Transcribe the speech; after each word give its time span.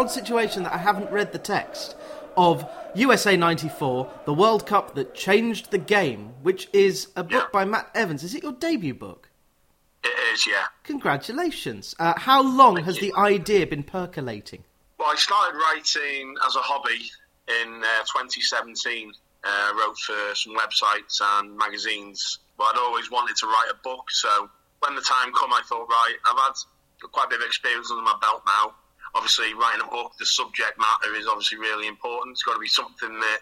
odd 0.00 0.10
situation 0.10 0.62
that 0.64 0.72
I 0.72 0.78
haven't 0.78 1.10
read 1.10 1.32
the 1.32 1.38
text 1.38 1.96
of 2.36 2.68
USA 2.94 3.36
94, 3.36 4.10
the 4.24 4.32
World 4.34 4.66
Cup 4.66 4.94
that 4.94 5.14
changed 5.14 5.70
the 5.70 5.78
game, 5.78 6.32
which 6.42 6.68
is 6.72 7.08
a 7.16 7.22
book 7.22 7.44
Yeah. 7.44 7.52
by 7.52 7.64
Matt 7.64 7.90
Evans. 7.94 8.22
Is 8.24 8.34
it 8.34 8.42
your 8.42 8.52
debut 8.52 8.94
book? 8.94 9.28
It 10.02 10.12
is, 10.32 10.46
yeah. 10.46 10.66
Congratulations. 10.84 11.94
Uh, 11.98 12.14
how 12.18 12.42
long 12.42 12.76
Thank 12.76 12.86
has 12.86 13.02
you. 13.02 13.12
the 13.12 13.18
idea 13.18 13.66
been 13.66 13.82
percolating? 13.82 14.64
Well, 14.98 15.08
I 15.10 15.16
started 15.16 15.58
writing 15.58 16.34
as 16.46 16.56
a 16.56 16.60
hobby 16.60 17.00
in 17.48 17.82
uh, 17.82 18.02
2017. 18.04 19.12
Uh, 19.42 19.72
wrote 19.74 19.98
for 19.98 20.34
some 20.34 20.54
websites 20.54 21.18
and 21.22 21.56
magazines, 21.56 22.40
but 22.58 22.64
I'd 22.64 22.78
always 22.78 23.10
wanted 23.10 23.36
to 23.36 23.46
write 23.46 23.68
a 23.72 23.74
book. 23.82 24.10
So 24.10 24.50
when 24.80 24.94
the 24.94 25.00
time 25.00 25.32
come, 25.32 25.50
I 25.52 25.62
thought, 25.66 25.88
right, 25.88 26.14
I've 26.30 26.38
had 26.38 26.52
quite 27.10 27.26
a 27.26 27.28
bit 27.30 27.40
of 27.40 27.46
experience 27.46 27.90
under 27.90 28.02
my 28.02 28.14
belt 28.20 28.42
now. 28.46 28.74
Obviously, 29.14 29.54
writing 29.54 29.82
a 29.82 29.90
book, 29.90 30.12
the 30.18 30.26
subject 30.26 30.78
matter 30.78 31.14
is 31.14 31.26
obviously 31.26 31.58
really 31.58 31.88
important. 31.88 32.34
It's 32.34 32.42
got 32.42 32.54
to 32.54 32.60
be 32.60 32.68
something 32.68 33.12
that 33.12 33.38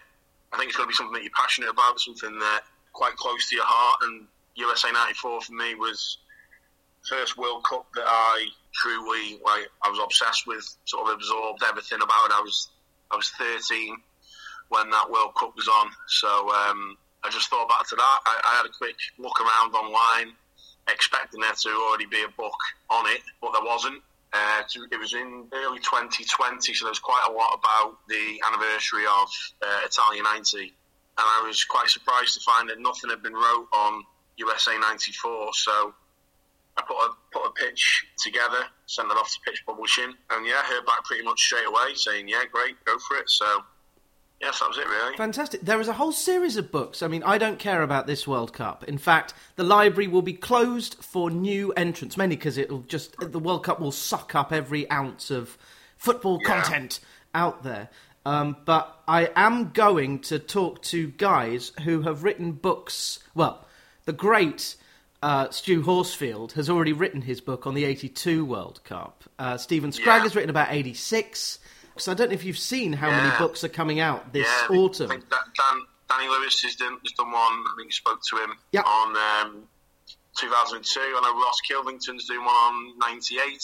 I 0.51 0.57
think 0.57 0.69
it's 0.69 0.77
got 0.77 0.83
to 0.83 0.89
be 0.89 0.95
something 0.95 1.13
that 1.13 1.23
you're 1.23 1.37
passionate 1.37 1.69
about, 1.69 1.99
something 1.99 2.37
that 2.39 2.61
quite 2.93 3.15
close 3.15 3.49
to 3.49 3.55
your 3.55 3.65
heart. 3.65 4.01
And 4.03 4.27
USA 4.55 4.91
'94 4.91 5.41
for 5.41 5.53
me 5.53 5.75
was 5.75 6.17
first 7.07 7.37
World 7.37 7.63
Cup 7.63 7.87
that 7.95 8.05
I 8.05 8.47
truly 8.73 9.39
like. 9.45 9.69
I 9.83 9.89
was 9.89 9.99
obsessed 10.03 10.47
with, 10.47 10.65
sort 10.85 11.07
of 11.07 11.15
absorbed 11.15 11.63
everything 11.67 12.01
about 12.01 12.25
it. 12.29 12.33
I 12.33 12.41
was 12.41 12.69
I 13.11 13.15
was 13.15 13.29
13 13.37 13.97
when 14.69 14.89
that 14.91 15.09
World 15.09 15.33
Cup 15.35 15.55
was 15.55 15.67
on, 15.67 15.89
so 16.07 16.27
um, 16.49 16.97
I 17.23 17.29
just 17.29 17.49
thought 17.49 17.67
back 17.69 17.87
to 17.89 17.95
that. 17.95 18.19
I, 18.25 18.41
I 18.51 18.55
had 18.57 18.65
a 18.65 18.77
quick 18.77 18.95
look 19.17 19.39
around 19.41 19.73
online, 19.73 20.35
expecting 20.87 21.41
there 21.41 21.53
to 21.53 21.69
already 21.69 22.05
be 22.05 22.23
a 22.23 22.29
book 22.37 22.53
on 22.89 23.07
it, 23.07 23.21
but 23.41 23.51
there 23.53 23.63
wasn't. 23.63 24.01
Uh, 24.31 24.61
it 24.91 24.99
was 24.99 25.13
in 25.13 25.47
early 25.53 25.79
2020, 25.79 26.73
so 26.73 26.85
there's 26.85 26.99
quite 26.99 27.25
a 27.27 27.31
lot 27.31 27.57
about 27.57 27.97
the 28.07 28.39
anniversary 28.45 29.05
of 29.05 29.27
uh, 29.61 29.81
Italia 29.85 30.21
90, 30.21 30.59
and 30.59 30.71
I 31.17 31.43
was 31.45 31.63
quite 31.63 31.89
surprised 31.89 32.35
to 32.35 32.39
find 32.41 32.69
that 32.69 32.79
nothing 32.79 33.09
had 33.09 33.23
been 33.23 33.33
wrote 33.33 33.67
on 33.73 34.03
USA 34.37 34.77
94. 34.77 35.53
So 35.53 35.93
I 36.77 36.81
put 36.87 36.97
a 36.97 37.09
put 37.31 37.47
a 37.47 37.51
pitch 37.51 38.05
together, 38.17 38.65
sent 38.85 39.11
it 39.11 39.17
off 39.17 39.31
to 39.33 39.39
Pitch 39.45 39.63
Publishing, 39.65 40.13
and 40.29 40.45
yeah, 40.45 40.61
heard 40.63 40.85
back 40.85 41.03
pretty 41.05 41.23
much 41.23 41.39
straight 41.41 41.67
away 41.67 41.95
saying, 41.95 42.27
"Yeah, 42.27 42.43
great, 42.51 42.83
go 42.85 42.97
for 42.99 43.17
it." 43.17 43.29
So 43.29 43.63
yes, 44.41 44.59
that 44.59 44.67
was 44.67 44.77
it 44.77 44.87
really. 44.87 45.17
Fantastic. 45.17 45.61
There 45.61 45.79
is 45.81 45.87
a 45.87 45.93
whole 45.93 46.11
series 46.11 46.57
of 46.57 46.71
books. 46.71 47.01
I 47.03 47.07
mean, 47.07 47.23
I 47.23 47.37
don't 47.37 47.59
care 47.59 47.81
about 47.81 48.07
this 48.07 48.27
World 48.27 48.53
Cup. 48.53 48.83
In 48.85 48.97
fact, 48.97 49.33
the 49.55 49.63
library 49.63 50.07
will 50.07 50.21
be 50.21 50.33
closed 50.33 50.95
for 51.01 51.29
new 51.29 51.71
entrants, 51.73 52.17
mainly 52.17 52.35
because 52.35 52.57
it'll 52.57 52.81
just 52.81 53.15
the 53.19 53.39
World 53.39 53.63
Cup 53.63 53.79
will 53.79 53.91
suck 53.91 54.35
up 54.35 54.51
every 54.51 54.89
ounce 54.91 55.29
of 55.31 55.57
football 55.97 56.39
Yeah. 56.43 56.61
content 56.61 56.99
out 57.33 57.63
there. 57.63 57.89
Um, 58.25 58.57
but 58.65 59.01
I 59.07 59.31
am 59.35 59.71
going 59.71 60.19
to 60.23 60.39
talk 60.39 60.81
to 60.83 61.07
guys 61.07 61.71
who 61.83 62.01
have 62.01 62.23
written 62.23 62.51
books. 62.51 63.19
Well, 63.33 63.65
the 64.05 64.13
great 64.13 64.75
uh, 65.21 65.49
Stu 65.49 65.81
Horsfield 65.83 66.53
has 66.53 66.69
already 66.69 66.93
written 66.93 67.21
his 67.21 67.41
book 67.41 67.65
on 67.67 67.73
the 67.73 67.85
82 67.85 68.45
World 68.45 68.81
Cup. 68.83 69.23
Uh, 69.37 69.57
Stephen 69.57 69.91
Scragg 69.91 70.19
Yeah. 70.19 70.23
has 70.23 70.35
written 70.35 70.49
about 70.49 70.67
86. 70.71 71.59
So 72.01 72.11
I 72.11 72.15
don't 72.15 72.29
know 72.29 72.33
if 72.35 72.43
you've 72.43 72.57
seen 72.57 72.93
how 72.93 73.09
many 73.09 73.35
books 73.37 73.63
are 73.63 73.69
coming 73.69 73.99
out 73.99 74.33
this 74.33 74.47
yeah, 74.47 74.75
I 74.75 74.79
autumn. 74.79 75.09
think 75.09 75.29
that 75.29 75.39
Dan, 75.57 75.81
Danny 76.09 76.27
Lewis 76.29 76.61
has 76.63 76.75
done, 76.75 76.97
has 77.03 77.11
done 77.13 77.31
one. 77.31 77.35
I 77.41 77.73
think 77.77 77.87
you 77.87 77.91
spoke 77.91 78.19
to 78.29 78.37
him 78.37 78.53
Yeah. 78.71 78.81
on 78.81 79.15
um, 79.47 79.63
2002. 80.37 80.99
I 80.99 81.21
know 81.21 81.33
Ross 81.41 81.59
Kilvington's 81.69 82.25
doing 82.27 82.39
one 82.45 82.53
on 82.55 82.97
98. 82.99 83.61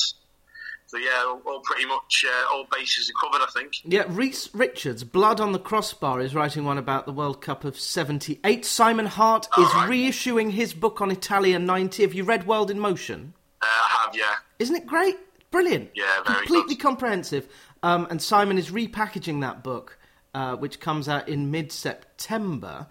So 0.87 0.97
yeah, 0.97 1.23
all, 1.27 1.41
all 1.47 1.59
pretty 1.61 1.85
much 1.85 2.23
uh, 2.27 2.53
all 2.53 2.65
bases 2.71 3.09
are 3.09 3.27
covered. 3.27 3.43
I 3.43 3.49
think. 3.59 3.73
Yeah, 3.83 4.03
Reese 4.07 4.53
Richards, 4.53 5.03
Blood 5.03 5.39
on 5.39 5.51
the 5.51 5.59
Crossbar, 5.59 6.19
is 6.21 6.35
writing 6.35 6.63
one 6.63 6.77
about 6.77 7.05
the 7.07 7.11
World 7.11 7.41
Cup 7.41 7.63
of 7.63 7.79
78. 7.79 8.63
Simon 8.65 9.07
Hart 9.07 9.47
is 9.57 9.73
right. 9.73 9.89
reissuing 9.89 10.51
his 10.51 10.73
book 10.75 11.01
on 11.01 11.09
Italia 11.09 11.57
90. 11.57 12.03
Have 12.03 12.13
you 12.13 12.23
read 12.23 12.45
World 12.45 12.69
in 12.69 12.79
Motion? 12.79 13.33
Uh, 13.61 13.65
I 13.65 14.03
have, 14.05 14.15
yeah. 14.15 14.35
Isn't 14.59 14.75
it 14.75 14.85
great? 14.85 15.17
Brilliant. 15.49 15.89
Yeah, 15.95 16.05
very 16.23 16.45
Completely 16.45 16.75
good. 16.75 16.81
comprehensive. 16.83 17.47
Um, 17.85 18.07
and 18.09 18.19
Simon 18.21 18.57
is 18.57 18.71
repackaging 18.71 19.41
that 19.41 19.63
book, 19.63 19.99
uh, 20.33 20.55
which 20.55 20.79
comes 20.79 21.07
out 21.07 21.29
in 21.29 21.51
mid 21.51 21.71
September. 21.71 22.87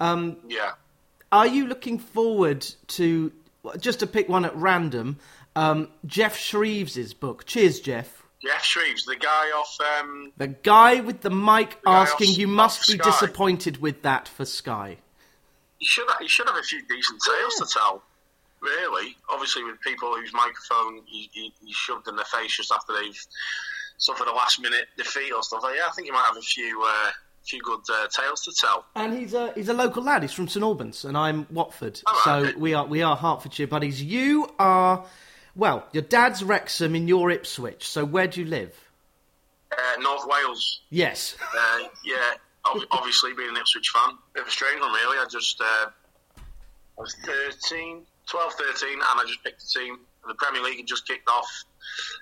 Yeah. 0.00 0.72
Are 1.32 1.46
you 1.46 1.66
looking 1.66 1.98
forward 1.98 2.60
to, 2.88 3.32
just 3.80 3.98
to 4.00 4.06
pick 4.06 4.28
one 4.28 4.44
at 4.44 4.54
random, 4.54 5.18
um, 5.56 5.88
Jeff 6.06 6.38
Shreeve's 6.38 7.12
book? 7.14 7.44
Cheers, 7.46 7.80
Jeff. 7.80 8.22
Jeff 8.40 8.62
Shreeve, 8.62 9.04
the 9.06 9.16
guy 9.16 9.46
off. 9.58 9.76
Um, 10.00 10.32
The 10.36 10.46
guy 10.48 11.00
with 11.00 11.22
the 11.22 11.30
mic 11.30 11.82
guy 11.82 12.02
asking, 12.02 12.30
off- 12.30 12.38
you 12.38 12.46
must 12.46 12.86
be 12.86 12.94
Sky." 12.98 13.10
disappointed 13.10 13.78
with 13.78 14.02
that 14.02 14.28
for 14.28 14.44
Sky. 14.44 14.98
he 15.78 15.86
should 15.86 16.08
have, 16.08 16.30
should 16.30 16.46
have 16.46 16.56
a 16.56 16.62
few 16.62 16.80
decent 16.86 17.20
tales 17.26 17.54
to 17.56 17.66
tell. 17.66 18.02
Really, 18.60 19.16
obviously, 19.28 19.64
with 19.64 19.80
people 19.80 20.14
whose 20.14 20.32
microphone 20.32 21.02
he, 21.06 21.28
he, 21.32 21.52
he 21.64 21.72
shoved 21.72 22.06
in 22.08 22.16
their 22.16 22.24
face 22.26 22.56
just 22.56 22.70
after 22.72 22.92
they've 22.94 23.26
suffered 23.98 24.28
a 24.28 24.32
last 24.32 24.60
minute 24.60 24.86
defeat 24.96 25.32
or 25.32 25.42
stuff 25.42 25.62
like 25.62 25.76
yeah, 25.76 25.84
I 25.88 25.92
think 25.92 26.06
he 26.06 26.12
might 26.12 26.24
have 26.26 26.36
a 26.36 26.40
few 26.42 26.82
uh, 26.86 27.10
few 27.44 27.60
good 27.62 27.80
uh, 27.92 28.08
tales 28.08 28.42
to 28.42 28.52
tell. 28.60 28.84
And 28.94 29.16
he's 29.16 29.34
a 29.34 29.52
he's 29.52 29.68
a 29.68 29.74
local 29.74 30.02
lad. 30.02 30.22
He's 30.22 30.32
from 30.32 30.48
St 30.48 30.62
Albans, 30.62 31.04
and 31.04 31.16
I'm 31.16 31.46
Watford. 31.50 32.00
So 32.24 32.34
okay. 32.36 32.54
we 32.56 32.74
are 32.74 32.86
we 32.86 33.02
are 33.02 33.16
Hertfordshire 33.16 33.66
buddies. 33.68 34.02
You 34.02 34.48
are 34.58 35.04
well. 35.54 35.86
Your 35.92 36.02
dad's 36.02 36.42
Wrexham, 36.42 36.94
and 36.94 37.08
you're 37.08 37.30
Ipswich. 37.30 37.86
So 37.88 38.04
where 38.04 38.26
do 38.26 38.40
you 38.40 38.46
live? 38.46 38.74
Uh, 39.72 40.00
North 40.00 40.24
Wales, 40.26 40.80
Yes. 40.90 41.36
uh, 41.42 41.78
yeah, 42.04 42.16
ob- 42.64 42.82
obviously 42.92 43.34
being 43.34 43.50
an 43.50 43.56
Ipswich 43.56 43.90
fan, 43.90 44.16
bit 44.32 44.42
of 44.42 44.48
a 44.48 44.50
strange 44.50 44.80
one 44.80 44.92
really. 44.92 45.18
I 45.18 45.26
just 45.30 45.60
uh, 45.60 45.90
I 46.38 47.00
was 47.00 47.14
13, 47.24 48.02
12, 48.26 48.52
13, 48.54 48.92
and 48.94 49.02
I 49.04 49.24
just 49.26 49.42
picked 49.44 49.62
a 49.62 49.68
team. 49.68 49.98
The 50.26 50.34
Premier 50.34 50.62
League 50.62 50.78
had 50.78 50.86
just 50.86 51.06
kicked 51.06 51.28
off. 51.28 51.48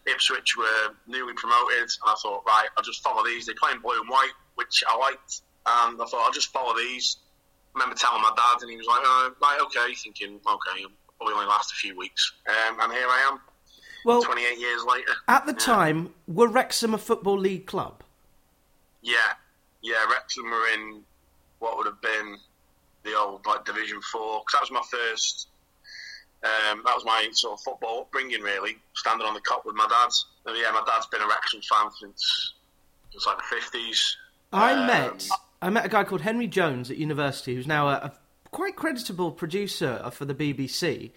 Ipswich 0.06 0.56
were 0.56 0.94
newly 1.06 1.32
promoted, 1.34 1.80
and 1.82 1.90
I 2.06 2.14
thought, 2.22 2.44
right, 2.46 2.68
I'll 2.76 2.84
just 2.84 3.02
follow 3.02 3.24
these. 3.24 3.46
They 3.46 3.54
play 3.54 3.72
in 3.72 3.80
blue 3.80 3.98
and 4.00 4.08
white, 4.08 4.32
which 4.56 4.82
I 4.88 4.96
liked, 4.96 5.40
and 5.66 6.00
I 6.00 6.04
thought 6.04 6.24
I'll 6.26 6.32
just 6.32 6.52
follow 6.52 6.76
these. 6.76 7.16
I 7.74 7.78
remember 7.78 7.96
telling 7.98 8.22
my 8.22 8.30
dad, 8.36 8.62
and 8.62 8.70
he 8.70 8.76
was 8.76 8.86
like, 8.86 9.00
oh, 9.02 9.32
right, 9.42 9.58
okay, 9.62 9.94
thinking, 9.94 10.34
okay, 10.46 10.80
it'll 10.80 10.90
probably 11.18 11.34
only 11.34 11.46
last 11.46 11.72
a 11.72 11.76
few 11.76 11.96
weeks. 11.96 12.32
Um, 12.48 12.78
and 12.80 12.92
here 12.92 13.06
I 13.08 13.28
am, 13.32 13.40
Well, 14.04 14.22
28 14.22 14.58
years 14.58 14.84
later. 14.84 15.12
at 15.28 15.46
the 15.46 15.52
Yeah. 15.52 15.58
time, 15.58 16.14
were 16.28 16.46
Wrexham 16.48 16.94
a 16.94 16.98
football 16.98 17.38
league 17.38 17.66
club? 17.66 18.02
Yeah, 19.02 19.16
yeah. 19.82 20.04
Wrexham 20.10 20.48
were 20.50 20.66
in 20.68 21.02
what 21.58 21.76
would 21.76 21.86
have 21.86 22.00
been 22.00 22.38
the 23.02 23.14
old 23.18 23.44
like 23.46 23.64
Division 23.64 24.00
Four 24.02 24.40
because 24.40 24.52
that 24.52 24.60
was 24.62 24.70
my 24.70 24.82
first. 24.90 25.48
Um, 26.44 26.82
that 26.84 26.94
was 26.94 27.04
my 27.06 27.26
sort 27.32 27.54
of 27.54 27.60
football 27.62 28.02
upbringing, 28.02 28.42
really. 28.42 28.76
Standing 28.94 29.26
on 29.26 29.32
the 29.34 29.40
Kop 29.40 29.64
with 29.64 29.74
my 29.74 29.86
dad. 29.88 30.10
And 30.46 30.58
yeah, 30.58 30.70
my 30.72 30.82
dad's 30.86 31.06
been 31.06 31.22
a 31.22 31.26
Wrexham 31.26 31.62
fan 31.62 31.90
since 31.98 32.52
since 33.12 33.26
like 33.26 33.38
the 33.38 33.44
fifties. 33.44 34.16
I 34.52 34.72
Um, 34.74 34.86
met 34.86 35.28
I 35.62 35.70
met 35.70 35.86
a 35.86 35.88
guy 35.88 36.04
called 36.04 36.20
Henry 36.20 36.46
Jones 36.46 36.90
at 36.90 36.98
university, 36.98 37.54
who's 37.54 37.66
now 37.66 37.88
a, 37.88 37.92
a 37.92 38.12
quite 38.50 38.76
creditable 38.76 39.32
producer 39.32 40.10
for 40.12 40.26
the 40.26 40.34
BBC, 40.34 41.12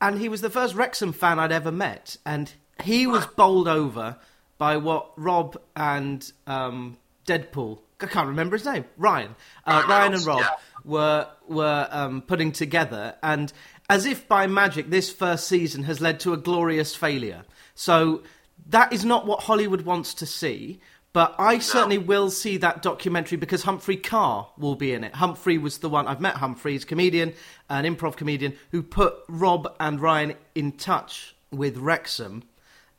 and 0.00 0.18
he 0.18 0.28
was 0.28 0.40
the 0.40 0.50
first 0.50 0.74
Wrexham 0.74 1.12
fan 1.12 1.38
I'd 1.38 1.52
ever 1.52 1.70
met, 1.70 2.16
and 2.24 2.50
he 2.82 3.06
was 3.06 3.26
bowled 3.26 3.68
over 3.68 4.16
by 4.56 4.78
what 4.78 5.12
Rob 5.16 5.60
and 5.76 6.30
um, 6.46 6.96
Deadpool. 7.26 7.80
I 8.00 8.06
can't 8.06 8.28
remember 8.28 8.56
his 8.56 8.64
name. 8.64 8.86
Ryan, 8.96 9.36
uh, 9.66 9.84
Ryan 9.86 9.88
Ryan 9.88 10.14
and 10.14 10.26
Rob 10.26 10.40
yeah. 10.40 10.54
were 10.84 11.28
were 11.46 11.88
um, 11.90 12.22
putting 12.22 12.52
together, 12.52 13.14
and 13.22 13.52
as 13.90 14.06
if 14.06 14.26
by 14.26 14.46
magic, 14.46 14.88
this 14.88 15.12
first 15.12 15.46
season 15.46 15.82
has 15.82 16.00
led 16.00 16.20
to 16.20 16.32
a 16.32 16.36
glorious 16.36 16.94
failure. 16.94 17.44
So 17.74 18.22
that 18.68 18.92
is 18.92 19.04
not 19.04 19.26
what 19.26 19.42
Hollywood 19.42 19.82
wants 19.82 20.14
to 20.14 20.26
see. 20.26 20.80
But 21.12 21.34
I 21.40 21.58
certainly 21.58 21.98
will 21.98 22.30
see 22.30 22.56
that 22.58 22.82
documentary 22.82 23.36
because 23.36 23.64
Humphrey 23.64 23.96
Ker 23.96 24.46
will 24.56 24.76
be 24.76 24.92
in 24.92 25.02
it. 25.02 25.16
Humphrey 25.16 25.58
was 25.58 25.78
the 25.78 25.88
one 25.88 26.06
I've 26.06 26.20
met. 26.20 26.36
Humphrey, 26.36 26.72
he's 26.72 26.84
a 26.84 26.86
comedian, 26.86 27.34
an 27.68 27.84
improv 27.84 28.16
comedian 28.16 28.56
who 28.70 28.80
put 28.80 29.16
Rob 29.26 29.74
and 29.80 30.00
Ryan 30.00 30.34
in 30.54 30.70
touch 30.70 31.34
with 31.50 31.78
Wrexham. 31.78 32.44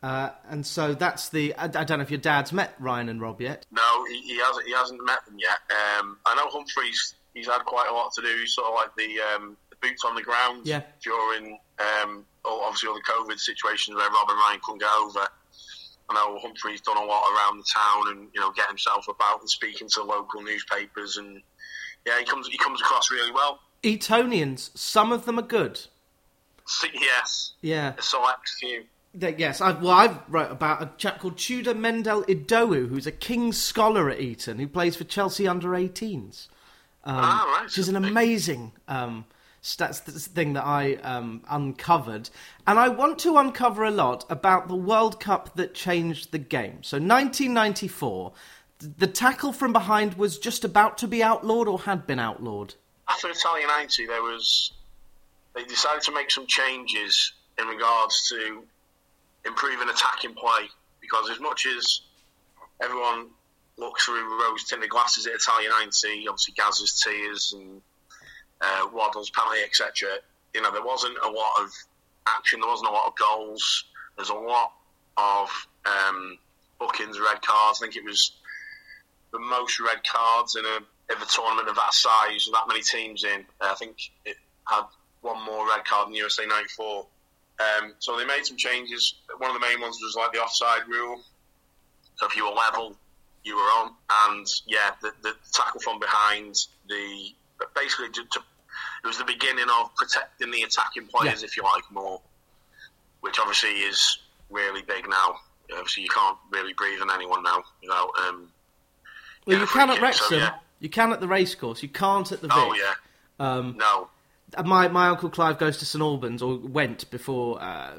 Uh, 0.03 0.31
and 0.49 0.65
so 0.65 0.93
that's 0.93 1.29
the. 1.29 1.55
I, 1.55 1.65
I 1.65 1.85
don't 1.85 1.99
know 1.99 2.01
if 2.01 2.11
your 2.11 2.19
dad's 2.19 2.51
met 2.51 2.73
Ryan 2.79 3.07
and 3.07 3.21
Rob 3.21 3.39
yet. 3.39 3.65
No, 3.71 4.05
he, 4.09 4.19
he 4.21 4.39
hasn't. 4.39 4.65
He 4.65 4.73
hasn't 4.73 5.05
met 5.05 5.23
them 5.25 5.37
yet. 5.39 5.59
Um, 5.99 6.17
I 6.25 6.35
know 6.35 6.49
Humphreys. 6.49 7.15
He's 7.33 7.47
had 7.47 7.59
quite 7.59 7.87
a 7.89 7.93
lot 7.93 8.11
to 8.15 8.21
do. 8.21 8.27
He's 8.41 8.53
sort 8.53 8.67
of 8.67 8.73
like 8.73 8.93
the, 8.97 9.21
um, 9.33 9.55
the 9.69 9.70
boots 9.81 10.03
on 10.05 10.15
the 10.15 10.21
ground 10.21 10.65
Yeah. 10.65 10.81
during 11.03 11.59
um, 11.79 12.25
obviously 12.45 12.89
all 12.89 12.95
the 12.95 13.01
COVID 13.01 13.39
situations 13.39 13.95
where 13.95 14.09
Rob 14.09 14.29
and 14.29 14.37
Ryan 14.39 14.59
couldn't 14.63 14.79
get 14.79 14.89
over. 15.01 15.27
I 16.09 16.13
know 16.13 16.37
Humphrey's 16.39 16.81
done 16.81 16.97
a 16.97 17.03
lot 17.05 17.23
around 17.31 17.57
the 17.59 17.65
town 17.73 18.09
and 18.17 18.27
you 18.33 18.41
know 18.41 18.51
get 18.51 18.67
himself 18.67 19.07
about 19.07 19.39
and 19.41 19.49
speaking 19.49 19.87
to 19.93 20.03
local 20.03 20.41
newspapers 20.41 21.17
and 21.17 21.41
yeah, 22.05 22.19
he 22.19 22.25
comes 22.25 22.47
he 22.47 22.57
comes 22.57 22.81
across 22.81 23.09
really 23.11 23.31
well. 23.31 23.59
Etonians, 23.85 24.71
some 24.75 25.11
of 25.11 25.25
them 25.25 25.39
are 25.39 25.43
good. 25.43 25.79
Yes, 26.93 27.53
Yeah. 27.61 27.93
a 27.97 28.01
select 28.01 28.49
few. 28.59 28.83
Yes, 29.13 29.59
I've, 29.59 29.81
well, 29.81 29.91
I've 29.91 30.17
wrote 30.29 30.51
about 30.51 30.81
a 30.81 30.89
chap 30.97 31.19
called 31.19 31.37
Tudor 31.37 31.73
Mendel 31.73 32.23
Idowu, 32.23 32.87
who's 32.87 33.05
a 33.05 33.11
King's 33.11 33.61
Scholar 33.61 34.09
at 34.09 34.21
Eton, 34.21 34.57
who 34.57 34.67
plays 34.69 34.95
for 34.95 35.03
Chelsea 35.03 35.47
under 35.49 35.69
18s. 35.71 36.47
Um, 37.03 37.15
Ah, 37.17 37.53
right. 37.57 37.65
Which 37.65 37.77
is 37.77 37.89
an 37.89 37.97
amazing 37.97 38.71
um, 38.87 39.25
stats 39.61 40.03
the 40.03 40.11
thing 40.13 40.53
that 40.53 40.65
I 40.65 40.95
um, 40.95 41.43
uncovered. 41.49 42.29
And 42.65 42.79
I 42.79 42.89
want 42.89 43.19
to 43.19 43.37
uncover 43.37 43.83
a 43.83 43.91
lot 43.91 44.25
about 44.29 44.67
the 44.67 44.75
World 44.75 45.19
Cup 45.19 45.55
that 45.55 45.73
changed 45.73 46.31
the 46.31 46.39
game. 46.39 46.83
So 46.83 46.97
1994, 46.97 48.33
the 48.97 49.07
tackle 49.07 49.53
from 49.53 49.71
behind 49.73 50.15
was 50.15 50.39
just 50.39 50.63
about 50.63 50.97
to 50.99 51.07
be 51.07 51.21
outlawed 51.21 51.67
or 51.67 51.79
had 51.79 52.07
been 52.07 52.19
outlawed. 52.19 52.73
After 53.07 53.29
Italia 53.29 53.67
90, 53.67 54.07
there 54.07 54.21
was 54.21 54.71
they 55.53 55.63
decided 55.65 56.01
to 56.03 56.13
make 56.13 56.31
some 56.31 56.47
changes 56.47 57.33
in 57.59 57.67
regards 57.67 58.29
to 58.29 58.63
improving 59.45 59.89
attacking 59.89 60.33
play 60.33 60.69
because 61.01 61.29
as 61.29 61.39
much 61.39 61.65
as 61.65 62.01
everyone 62.81 63.27
looks 63.77 64.05
through 64.05 64.39
rose 64.41 64.63
tinted 64.63 64.89
glasses 64.89 65.27
at 65.27 65.33
Italia 65.33 65.69
90, 65.69 66.27
obviously 66.27 66.53
Gaz's 66.55 67.01
tears 67.03 67.53
and 67.55 67.81
uh, 68.61 68.87
Waddle's 68.93 69.29
penalty, 69.31 69.61
etc. 69.63 70.09
You 70.53 70.61
know, 70.61 70.71
there 70.71 70.83
wasn't 70.83 71.17
a 71.23 71.29
lot 71.29 71.51
of 71.59 71.71
action. 72.27 72.59
There 72.59 72.69
wasn't 72.69 72.89
a 72.89 72.93
lot 72.93 73.07
of 73.07 73.15
goals. 73.15 73.85
There's 74.15 74.29
a 74.29 74.35
lot 74.35 74.73
of 75.17 75.49
um, 75.85 76.37
bookings, 76.79 77.19
red 77.19 77.41
cards. 77.41 77.81
I 77.81 77.85
think 77.85 77.95
it 77.95 78.05
was 78.05 78.33
the 79.31 79.39
most 79.39 79.79
red 79.79 80.03
cards 80.03 80.55
in 80.55 80.65
a 80.65 80.77
in 81.11 81.21
a 81.21 81.25
tournament 81.25 81.67
of 81.67 81.75
that 81.75 81.93
size, 81.93 82.45
with 82.45 82.53
that 82.53 82.67
many 82.67 82.81
teams 82.81 83.23
in. 83.23 83.45
I 83.59 83.75
think 83.75 83.97
it 84.25 84.37
had 84.65 84.83
one 85.21 85.43
more 85.43 85.67
red 85.67 85.83
card 85.85 86.09
in 86.09 86.15
USA 86.15 86.45
'94. 86.45 87.05
Um, 87.59 87.93
so 87.99 88.17
they 88.17 88.25
made 88.25 88.45
some 88.45 88.57
changes. 88.57 89.15
One 89.37 89.55
of 89.55 89.61
the 89.61 89.67
main 89.67 89.81
ones 89.81 89.99
was 90.01 90.15
like 90.15 90.31
the 90.31 90.39
offside 90.39 90.87
rule. 90.87 91.21
So 92.15 92.27
if 92.27 92.35
you 92.35 92.45
were 92.45 92.55
level, 92.55 92.95
you 93.43 93.55
were 93.55 93.61
on. 93.61 93.91
And 94.27 94.47
yeah, 94.67 94.91
the, 95.01 95.11
the 95.21 95.33
tackle 95.53 95.79
from 95.81 95.99
behind, 95.99 96.55
the 96.87 97.33
basically 97.75 98.09
to, 98.09 98.23
to, 98.31 98.39
it 99.03 99.07
was 99.07 99.17
the 99.17 99.23
beginning 99.25 99.65
of 99.79 99.93
protecting 99.95 100.51
the 100.51 100.63
attacking 100.63 101.07
players, 101.07 101.41
Yeah. 101.41 101.45
if 101.47 101.57
you 101.57 101.63
like, 101.63 101.89
more. 101.91 102.21
Which 103.21 103.39
obviously 103.39 103.69
is 103.69 104.19
really 104.49 104.81
big 104.81 105.07
now. 105.09 105.35
Obviously, 105.73 106.03
you 106.03 106.09
can't 106.09 106.37
really 106.49 106.73
breathe 106.73 107.01
on 107.01 107.11
anyone 107.11 107.43
now 107.43 107.63
without. 107.81 108.09
Um, 108.27 108.51
Well, 109.45 109.59
you 109.59 109.65
can 109.67 109.89
at 109.89 109.93
kick, 109.99 109.99
so, 109.99 110.03
Wrexham, 110.03 110.39
yeah. 110.39 110.53
you 110.79 110.89
can 110.89 111.13
at 111.13 111.19
the 111.21 111.27
racecourse, 111.27 111.81
you 111.83 111.89
can't 111.89 112.31
at 112.31 112.41
the 112.41 112.47
Vic. 112.47 112.57
oh 112.57 112.73
yeah, 112.73 112.93
Um, 113.39 113.75
no, 113.77 114.09
My 114.65 114.89
my 114.89 115.07
uncle 115.07 115.29
Clive 115.29 115.57
goes 115.57 115.77
to 115.77 115.85
St 115.85 116.01
Albans 116.01 116.41
or 116.41 116.57
went 116.57 117.09
before 117.09 117.61
uh, 117.61 117.91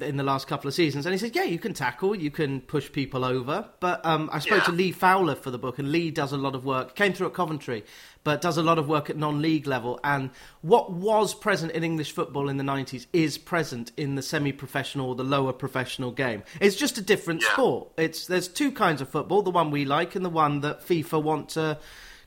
in 0.00 0.16
the 0.16 0.22
last 0.22 0.46
couple 0.46 0.66
of 0.66 0.72
seasons, 0.74 1.04
and 1.04 1.12
he 1.12 1.18
says, 1.18 1.32
"Yeah, 1.34 1.44
you 1.44 1.58
can 1.58 1.74
tackle, 1.74 2.14
you 2.14 2.30
can 2.30 2.62
push 2.62 2.90
people 2.90 3.24
over." 3.26 3.66
But 3.78 4.04
um, 4.06 4.30
I 4.32 4.38
spoke 4.38 4.58
Yeah. 4.60 4.64
to 4.64 4.72
Lee 4.72 4.92
Fowler 4.92 5.34
for 5.34 5.50
the 5.50 5.58
book, 5.58 5.78
and 5.78 5.92
Lee 5.92 6.10
does 6.10 6.32
a 6.32 6.38
lot 6.38 6.54
of 6.54 6.64
work. 6.64 6.94
Came 6.96 7.12
through 7.12 7.26
at 7.26 7.34
Coventry, 7.34 7.84
but 8.24 8.40
does 8.40 8.56
a 8.56 8.62
lot 8.62 8.78
of 8.78 8.88
work 8.88 9.10
at 9.10 9.18
non-league 9.18 9.66
level. 9.66 10.00
And 10.02 10.30
what 10.62 10.90
was 10.92 11.34
present 11.34 11.72
in 11.72 11.84
English 11.84 12.12
football 12.12 12.48
in 12.48 12.56
the 12.56 12.64
'90s 12.64 13.06
is 13.12 13.36
present 13.36 13.92
in 13.98 14.14
the 14.14 14.22
semi-professional 14.22 15.10
or 15.10 15.14
the 15.14 15.24
lower 15.24 15.52
professional 15.52 16.10
game. 16.10 16.42
It's 16.58 16.76
just 16.76 16.96
a 16.96 17.02
different 17.02 17.42
Yeah. 17.42 17.52
sport. 17.52 17.88
It's 17.98 18.26
there's 18.26 18.48
two 18.48 18.72
kinds 18.72 19.02
of 19.02 19.10
football: 19.10 19.42
the 19.42 19.50
one 19.50 19.70
we 19.70 19.84
like 19.84 20.14
and 20.14 20.24
the 20.24 20.30
one 20.30 20.60
that 20.62 20.86
FIFA 20.88 21.22
want 21.22 21.48
to 21.50 21.76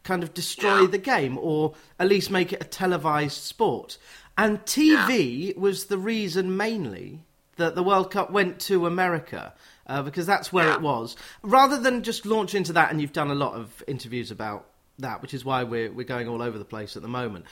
kind 0.06 0.24
of 0.24 0.34
destroy 0.34 0.82
Yeah. 0.82 0.88
the 0.88 0.98
game 0.98 1.38
or 1.38 1.74
at 2.00 2.08
least 2.08 2.32
make 2.32 2.54
it 2.54 2.62
a 2.62 2.66
televised 2.66 3.42
sport. 3.44 3.98
And 4.38 4.60
TV 4.66 5.56
was 5.58 5.86
the 5.86 5.98
reason 5.98 6.56
mainly 6.56 7.24
that 7.58 7.76
the 7.76 7.84
World 7.84 8.12
Cup 8.12 8.32
went 8.32 8.60
to 8.62 8.86
America. 8.86 9.54
Uh, 9.88 10.02
because 10.02 10.26
that's 10.26 10.52
where 10.52 10.66
Yeah. 10.70 10.74
it 10.76 10.82
was. 10.82 11.16
Rather 11.44 11.78
than 11.80 12.02
just 12.02 12.26
launch 12.26 12.56
into 12.56 12.74
that, 12.74 12.90
and 12.90 13.00
you've 13.00 13.14
done 13.14 13.30
a 13.30 13.36
lot 13.36 13.54
of 13.54 13.84
interviews 13.86 14.32
about 14.32 14.66
that, 14.98 15.22
which 15.22 15.32
is 15.32 15.46
why 15.46 15.62
we're, 15.64 15.92
we're 15.92 16.04
going 16.08 16.28
all 16.28 16.42
over 16.42 16.58
the 16.58 16.66
place 16.66 16.96
at 16.96 17.04
the 17.04 17.08
moment. 17.08 17.46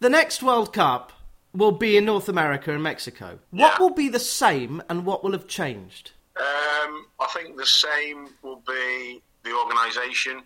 The 0.00 0.10
next 0.10 0.42
World 0.42 0.72
Cup 0.72 1.12
will 1.52 1.70
be 1.70 1.96
in 1.96 2.04
North 2.04 2.28
America 2.28 2.72
and 2.72 2.82
Mexico. 2.82 3.38
What 3.50 3.78
will 3.78 3.90
be 3.90 4.08
the 4.08 4.18
same 4.18 4.82
and 4.88 5.06
what 5.06 5.22
will 5.22 5.30
have 5.32 5.46
changed? 5.46 6.10
Um, 6.36 7.06
I 7.20 7.26
think 7.32 7.56
the 7.56 7.64
same 7.66 8.28
will 8.42 8.62
be 8.66 9.22
the 9.44 9.52
organisation. 9.56 10.42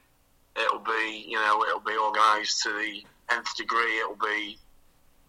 It'll 0.56 0.80
be, 0.80 1.24
you 1.28 1.36
know, 1.38 1.64
it'll 1.68 1.80
be 1.80 1.96
organised 1.96 2.62
to 2.64 2.70
the 2.70 3.02
nth 3.34 3.56
degree. 3.56 3.98
It'll 4.00 4.16
be, 4.16 4.58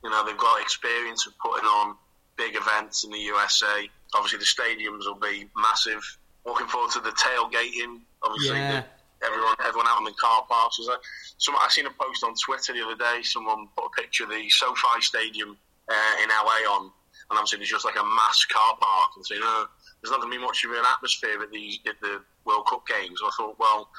you 0.03 0.09
know, 0.09 0.25
they've 0.25 0.37
got 0.37 0.61
experience 0.61 1.25
of 1.27 1.33
putting 1.39 1.65
on 1.65 1.95
big 2.35 2.55
events 2.55 3.03
in 3.03 3.11
the 3.11 3.19
USA. 3.19 3.89
Obviously, 4.15 4.39
the 4.39 4.45
stadiums 4.45 5.05
will 5.05 5.19
be 5.19 5.47
massive. 5.55 6.03
Looking 6.45 6.67
forward 6.67 6.91
to 6.91 6.99
the 6.99 7.11
tailgating. 7.11 8.01
Obviously, 8.21 8.57
Yeah. 8.57 8.81
the, 9.21 9.25
everyone, 9.25 9.55
everyone 9.65 9.87
out 9.87 9.99
in 9.99 10.05
the 10.05 10.13
car 10.19 10.45
parks. 10.49 10.77
Like, 10.85 10.99
some, 11.37 11.55
I 11.55 11.67
seen 11.69 11.85
a 11.85 11.91
post 11.91 12.23
on 12.23 12.33
Twitter 12.35 12.73
the 12.73 12.83
other 12.85 12.97
day. 12.97 13.21
Someone 13.23 13.67
put 13.77 13.85
a 13.85 14.01
picture 14.01 14.25
of 14.25 14.29
the 14.31 14.49
SoFi 14.49 14.99
Stadium 15.01 15.57
uh, 15.89 16.15
in 16.21 16.29
LA 16.29 16.67
on, 16.75 16.83
and 17.29 17.37
obviously 17.39 17.59
there's 17.59 17.69
just 17.69 17.85
like 17.85 17.95
a 17.95 18.03
mass 18.03 18.43
car 18.45 18.75
park, 18.81 19.11
and 19.15 19.25
saying, 19.25 19.41
"Oh, 19.43 19.67
there's 20.01 20.11
not 20.11 20.19
going 20.19 20.31
to 20.33 20.37
be 20.37 20.43
much 20.43 20.63
of 20.65 20.71
an 20.71 20.83
atmosphere 20.85 21.41
at 21.41 21.51
the 21.51 21.79
at 21.87 21.95
the 22.01 22.21
World 22.45 22.67
Cup 22.67 22.85
games." 22.87 23.19
So 23.19 23.27
I 23.27 23.31
thought, 23.37 23.57
well, 23.59 23.89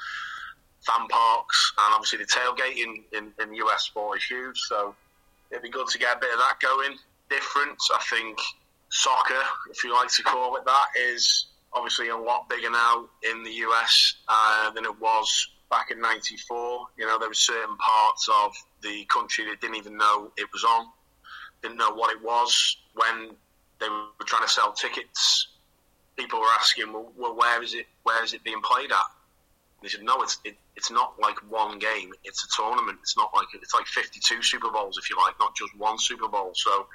fan 0.85 1.07
parks 1.07 1.73
and 1.79 1.93
obviously 1.93 2.19
the 2.19 2.25
tailgating 2.25 3.03
in, 3.13 3.31
in 3.41 3.55
US 3.55 3.83
sport 3.83 4.17
is 4.17 4.23
huge, 4.25 4.57
so 4.59 4.95
it'd 5.51 5.63
be 5.63 5.69
good 5.69 5.87
to 5.87 5.97
get 5.97 6.17
a 6.17 6.19
bit 6.19 6.31
of 6.31 6.39
that 6.39 6.59
going. 6.61 6.97
Different, 7.29 7.77
I 7.93 8.03
think, 8.09 8.37
soccer, 8.89 9.41
if 9.71 9.83
you 9.83 9.93
like 9.93 10.09
to 10.09 10.23
call 10.23 10.55
it 10.57 10.65
that, 10.65 10.87
is 10.97 11.47
obviously 11.73 12.09
a 12.09 12.17
lot 12.17 12.47
bigger 12.49 12.69
now 12.69 13.05
in 13.23 13.43
the 13.43 13.51
US 13.51 14.15
uh, 14.27 14.71
than 14.71 14.85
it 14.85 14.99
was 14.99 15.49
back 15.69 15.91
in 15.91 15.99
'94. 15.99 16.87
You 16.97 17.07
know, 17.07 17.19
there 17.19 17.27
were 17.27 17.33
certain 17.33 17.77
parts 17.77 18.29
of 18.31 18.53
the 18.81 19.05
country 19.05 19.45
that 19.45 19.59
didn't 19.61 19.77
even 19.77 19.97
know 19.97 20.31
it 20.37 20.47
was 20.53 20.63
on, 20.63 20.87
didn't 21.61 21.77
know 21.77 21.93
what 21.93 22.15
it 22.15 22.23
was 22.23 22.77
when 22.93 23.31
they 23.79 23.89
were 23.89 24.25
trying 24.25 24.43
to 24.43 24.49
sell 24.49 24.71
tickets. 24.73 25.47
People 26.15 26.39
were 26.39 26.53
asking, 26.59 26.93
"Well, 26.93 27.11
well 27.17 27.35
where 27.35 27.61
is 27.61 27.73
it? 27.73 27.87
Where 28.03 28.23
is 28.23 28.33
it 28.33 28.43
being 28.43 28.61
played 28.61 28.91
at?" 28.91 29.14
They 29.85 29.89
said, 29.89 30.03
no, 30.03 30.21
it's 30.23 30.39
it, 30.43 30.55
it's 30.75 30.89
not 30.89 31.13
like 31.21 31.37
one 31.49 31.77
game. 31.77 32.11
It's 32.23 32.43
a 32.43 32.47
tournament. 32.59 32.97
It's 33.03 33.15
not 33.15 33.29
like 33.35 33.47
it's 33.53 33.73
like 33.73 33.85
52 33.85 34.41
Super 34.41 34.71
Bowls, 34.71 34.97
if 34.97 35.09
you 35.11 35.15
like, 35.17 35.35
not 35.39 35.55
just 35.55 35.77
one 35.77 35.99
Super 35.99 36.27
Bowl. 36.27 36.51
So 36.55 36.87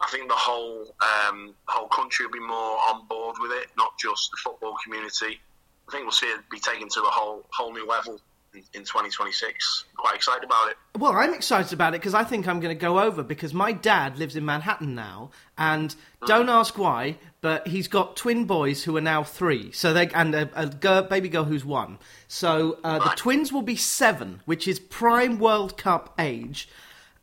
I 0.00 0.08
think 0.10 0.28
the 0.28 0.36
whole 0.36 0.94
um, 1.28 1.54
the 1.66 1.72
whole 1.72 1.88
country 1.88 2.26
will 2.26 2.32
be 2.32 2.40
more 2.40 2.78
on 2.88 3.06
board 3.08 3.36
with 3.40 3.50
it, 3.50 3.66
not 3.76 3.98
just 3.98 4.30
the 4.30 4.38
football 4.44 4.76
community. 4.84 5.40
I 5.88 5.90
think 5.90 6.04
we'll 6.04 6.12
see 6.12 6.26
it 6.26 6.48
be 6.50 6.60
taken 6.60 6.88
to 6.88 7.00
a 7.00 7.10
whole 7.10 7.44
whole 7.52 7.72
new 7.72 7.86
level 7.86 8.20
in, 8.54 8.60
in 8.74 8.80
2026. 8.84 9.84
Quite 9.96 10.14
excited 10.16 10.44
about 10.44 10.68
it. 10.70 10.76
Well, 10.98 11.12
I'm 11.12 11.34
excited 11.34 11.72
about 11.72 11.94
it 11.94 12.00
because 12.00 12.14
I 12.14 12.24
think 12.24 12.46
I'm 12.48 12.60
going 12.60 12.74
to 12.76 12.80
go 12.80 12.98
over 13.00 13.22
because 13.22 13.54
my 13.54 13.72
dad 13.72 14.18
lives 14.18 14.36
in 14.36 14.44
Manhattan 14.44 14.94
now, 14.94 15.30
and 15.58 15.94
don't 16.26 16.48
ask 16.48 16.76
why, 16.78 17.18
but 17.40 17.66
he's 17.68 17.88
got 17.88 18.16
twin 18.16 18.44
boys 18.44 18.84
who 18.84 18.96
are 18.96 19.00
now 19.00 19.22
three, 19.22 19.72
so 19.72 19.92
they 19.92 20.08
and 20.08 20.34
a, 20.34 20.50
a 20.54 20.66
girl, 20.66 21.02
baby 21.02 21.28
girl 21.28 21.44
who's 21.44 21.64
one. 21.64 21.98
So 22.28 22.78
uh, 22.84 22.98
the 22.98 23.12
twins 23.16 23.52
will 23.52 23.62
be 23.62 23.76
seven, 23.76 24.40
which 24.46 24.66
is 24.68 24.78
prime 24.78 25.38
World 25.38 25.76
Cup 25.76 26.14
age, 26.18 26.68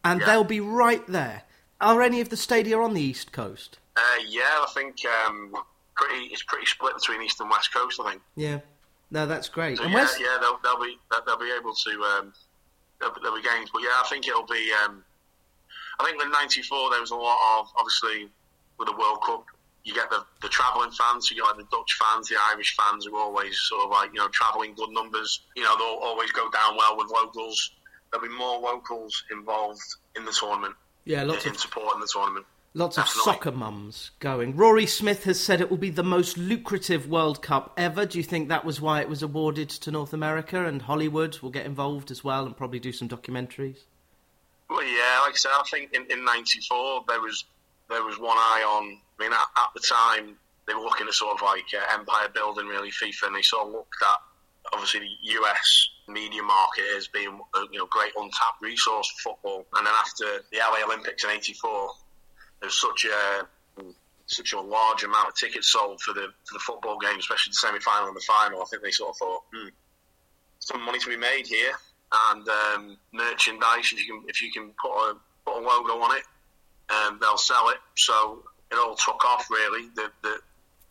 and 0.03 0.19
Yeah. 0.21 0.25
they'll 0.27 0.43
be 0.43 0.59
right 0.61 1.05
there. 1.07 1.43
Are 1.79 2.01
any 2.01 2.21
of 2.21 2.29
the 2.29 2.37
stadia 2.37 2.77
on 2.79 2.93
the 2.95 3.01
East 3.01 3.31
Coast? 3.31 3.77
Uh, 3.95 4.01
yeah, 4.27 4.41
I 4.43 4.67
think 4.73 4.95
um, 5.27 5.53
pretty 5.95 6.25
it's 6.25 6.43
pretty 6.43 6.65
split 6.65 6.95
between 6.95 7.21
East 7.21 7.39
and 7.39 7.49
West 7.49 7.73
Coast. 7.73 7.99
I 8.03 8.11
think. 8.11 8.21
Yeah, 8.35 8.59
no, 9.11 9.25
that's 9.25 9.49
great. 9.49 9.77
So 9.77 9.83
and 9.83 9.93
yeah, 9.93 10.07
yeah, 10.19 10.37
they'll, 10.41 10.59
they'll 10.63 10.81
be 10.81 10.97
they'll, 11.25 11.37
be 11.37 11.51
able 11.57 11.73
to 11.73 11.91
um, 12.03 12.33
there'll, 12.99 13.13
be- 13.13 13.21
there'll 13.21 13.37
be 13.37 13.43
games, 13.43 13.69
but 13.71 13.81
yeah, 13.81 13.95
I 14.03 14.07
think 14.09 14.27
it'll 14.27 14.45
be. 14.45 14.71
Um, 14.83 15.03
I 15.99 16.05
think 16.05 16.17
with 16.17 16.31
'94 16.31 16.91
there 16.91 17.01
was 17.01 17.11
a 17.11 17.15
lot 17.15 17.59
of 17.59 17.67
obviously 17.79 18.29
with 18.77 18.87
the 18.87 18.95
World 18.97 19.19
Cup. 19.25 19.45
You 19.83 19.93
get 19.93 20.09
the, 20.09 20.25
the 20.41 20.49
travelling 20.49 20.91
fans, 20.91 21.31
you 21.31 21.37
get 21.37 21.45
like 21.45 21.55
the 21.55 21.67
Dutch 21.71 21.97
fans, 21.97 22.27
the 22.27 22.35
Irish 22.51 22.75
fans 22.75 23.05
who 23.05 23.15
are 23.15 23.23
always 23.23 23.57
sort 23.69 23.85
of 23.85 23.91
like 23.91 24.09
you 24.13 24.19
know 24.19 24.27
travelling 24.29 24.73
good 24.75 24.89
numbers. 24.89 25.41
You 25.55 25.63
know 25.63 25.77
they'll 25.77 26.03
always 26.03 26.31
go 26.31 26.49
down 26.51 26.75
well 26.75 26.97
with 26.97 27.09
locals. 27.09 27.71
There'll 28.11 28.27
be 28.27 28.33
more 28.33 28.59
locals 28.59 29.23
involved 29.31 29.81
in 30.15 30.25
the 30.25 30.31
tournament, 30.31 30.75
yeah, 31.05 31.23
lots 31.23 31.45
in 31.45 31.51
of 31.51 31.59
supporting 31.59 32.01
the 32.01 32.09
tournament. 32.11 32.45
Lots 32.77 32.99
of 32.99 33.07
soccer 33.07 33.51
mums 33.51 34.11
going. 34.19 34.55
Rory 34.55 34.85
Smith 34.85 35.23
has 35.23 35.39
said 35.39 35.61
it 35.61 35.71
will 35.71 35.77
be 35.77 35.89
the 35.89 36.03
most 36.03 36.37
lucrative 36.37 37.09
World 37.09 37.41
Cup 37.41 37.73
ever. 37.75 38.05
Do 38.05 38.19
you 38.19 38.23
think 38.23 38.49
that 38.49 38.65
was 38.65 38.79
why 38.79 39.01
it 39.01 39.09
was 39.09 39.23
awarded 39.23 39.67
to 39.69 39.89
North 39.89 40.13
America 40.13 40.63
and 40.63 40.83
Hollywood 40.83 41.39
will 41.39 41.49
get 41.49 41.65
involved 41.65 42.11
as 42.11 42.23
well 42.23 42.45
and 42.45 42.55
probably 42.55 42.77
do 42.77 42.91
some 42.91 43.09
documentaries? 43.09 43.79
Well, 44.69 44.83
yeah, 44.83 45.21
like 45.23 45.33
I 45.33 45.37
said, 45.37 45.49
I 45.59 45.63
think 45.71 45.91
in, 45.91 46.05
in 46.11 46.23
'94 46.23 47.05
there 47.07 47.19
was 47.19 47.45
there 47.89 48.03
was 48.03 48.19
one 48.19 48.37
eye 48.37 48.63
on. 48.67 48.99
I 49.19 49.23
mean, 49.23 49.33
at, 49.33 49.39
at 49.57 49.69
the 49.73 49.81
time 49.81 50.37
they 50.67 50.75
were 50.75 50.81
looking 50.81 51.07
at 51.07 51.13
sort 51.15 51.35
of 51.35 51.41
like 51.41 51.65
uh, 51.73 51.95
empire 51.95 52.29
building, 52.31 52.67
really 52.67 52.91
FIFA, 52.91 53.25
and 53.25 53.35
they 53.35 53.41
sort 53.41 53.65
of 53.65 53.73
looked 53.73 54.03
at 54.03 54.19
obviously 54.71 54.99
the 54.99 55.39
US 55.39 55.89
media 56.07 56.43
market 56.43 56.85
as 56.95 57.07
being 57.07 57.39
a 57.55 57.59
you 57.71 57.79
know 57.79 57.87
great 57.89 58.11
untapped 58.15 58.61
resource 58.61 59.11
for 59.17 59.31
football. 59.31 59.65
And 59.75 59.87
then 59.87 59.93
after 59.95 60.45
the 60.51 60.59
LA 60.59 60.85
Olympics 60.85 61.23
in 61.23 61.31
'84, 61.31 61.89
there 62.59 62.67
was 62.67 62.79
such 62.79 63.05
a 63.05 63.45
such 64.27 64.53
a 64.53 64.59
large 64.59 65.03
amount 65.03 65.29
of 65.29 65.35
tickets 65.35 65.71
sold 65.71 66.01
for 66.01 66.13
the 66.13 66.27
for 66.45 66.53
the 66.53 66.59
football 66.59 66.97
game, 66.99 67.17
especially 67.17 67.51
the 67.51 67.55
semi 67.55 67.79
final 67.79 68.07
and 68.07 68.15
the 68.15 68.25
final. 68.27 68.61
I 68.61 68.65
think 68.65 68.83
they 68.83 68.91
sort 68.91 69.11
of 69.11 69.17
thought, 69.17 69.43
hmm, 69.53 69.69
some 70.59 70.85
money 70.85 70.99
to 70.99 71.09
be 71.09 71.17
made 71.17 71.47
here, 71.47 71.71
and 72.31 72.47
um, 72.47 72.97
merchandise. 73.13 73.91
If 73.93 74.05
you 74.05 74.13
can 74.13 74.23
if 74.27 74.41
you 74.41 74.51
can 74.51 74.71
put 74.81 74.91
a 74.91 75.15
put 75.45 75.57
a 75.57 75.61
logo 75.65 75.93
on 76.01 76.17
it, 76.17 76.23
um, 76.93 77.19
they'll 77.21 77.37
sell 77.37 77.69
it. 77.69 77.77
So 77.95 78.43
it 78.71 78.75
all 78.75 78.95
took 78.95 79.23
off 79.25 79.49
really. 79.49 79.89
The 79.95 80.11
the, 80.21 80.39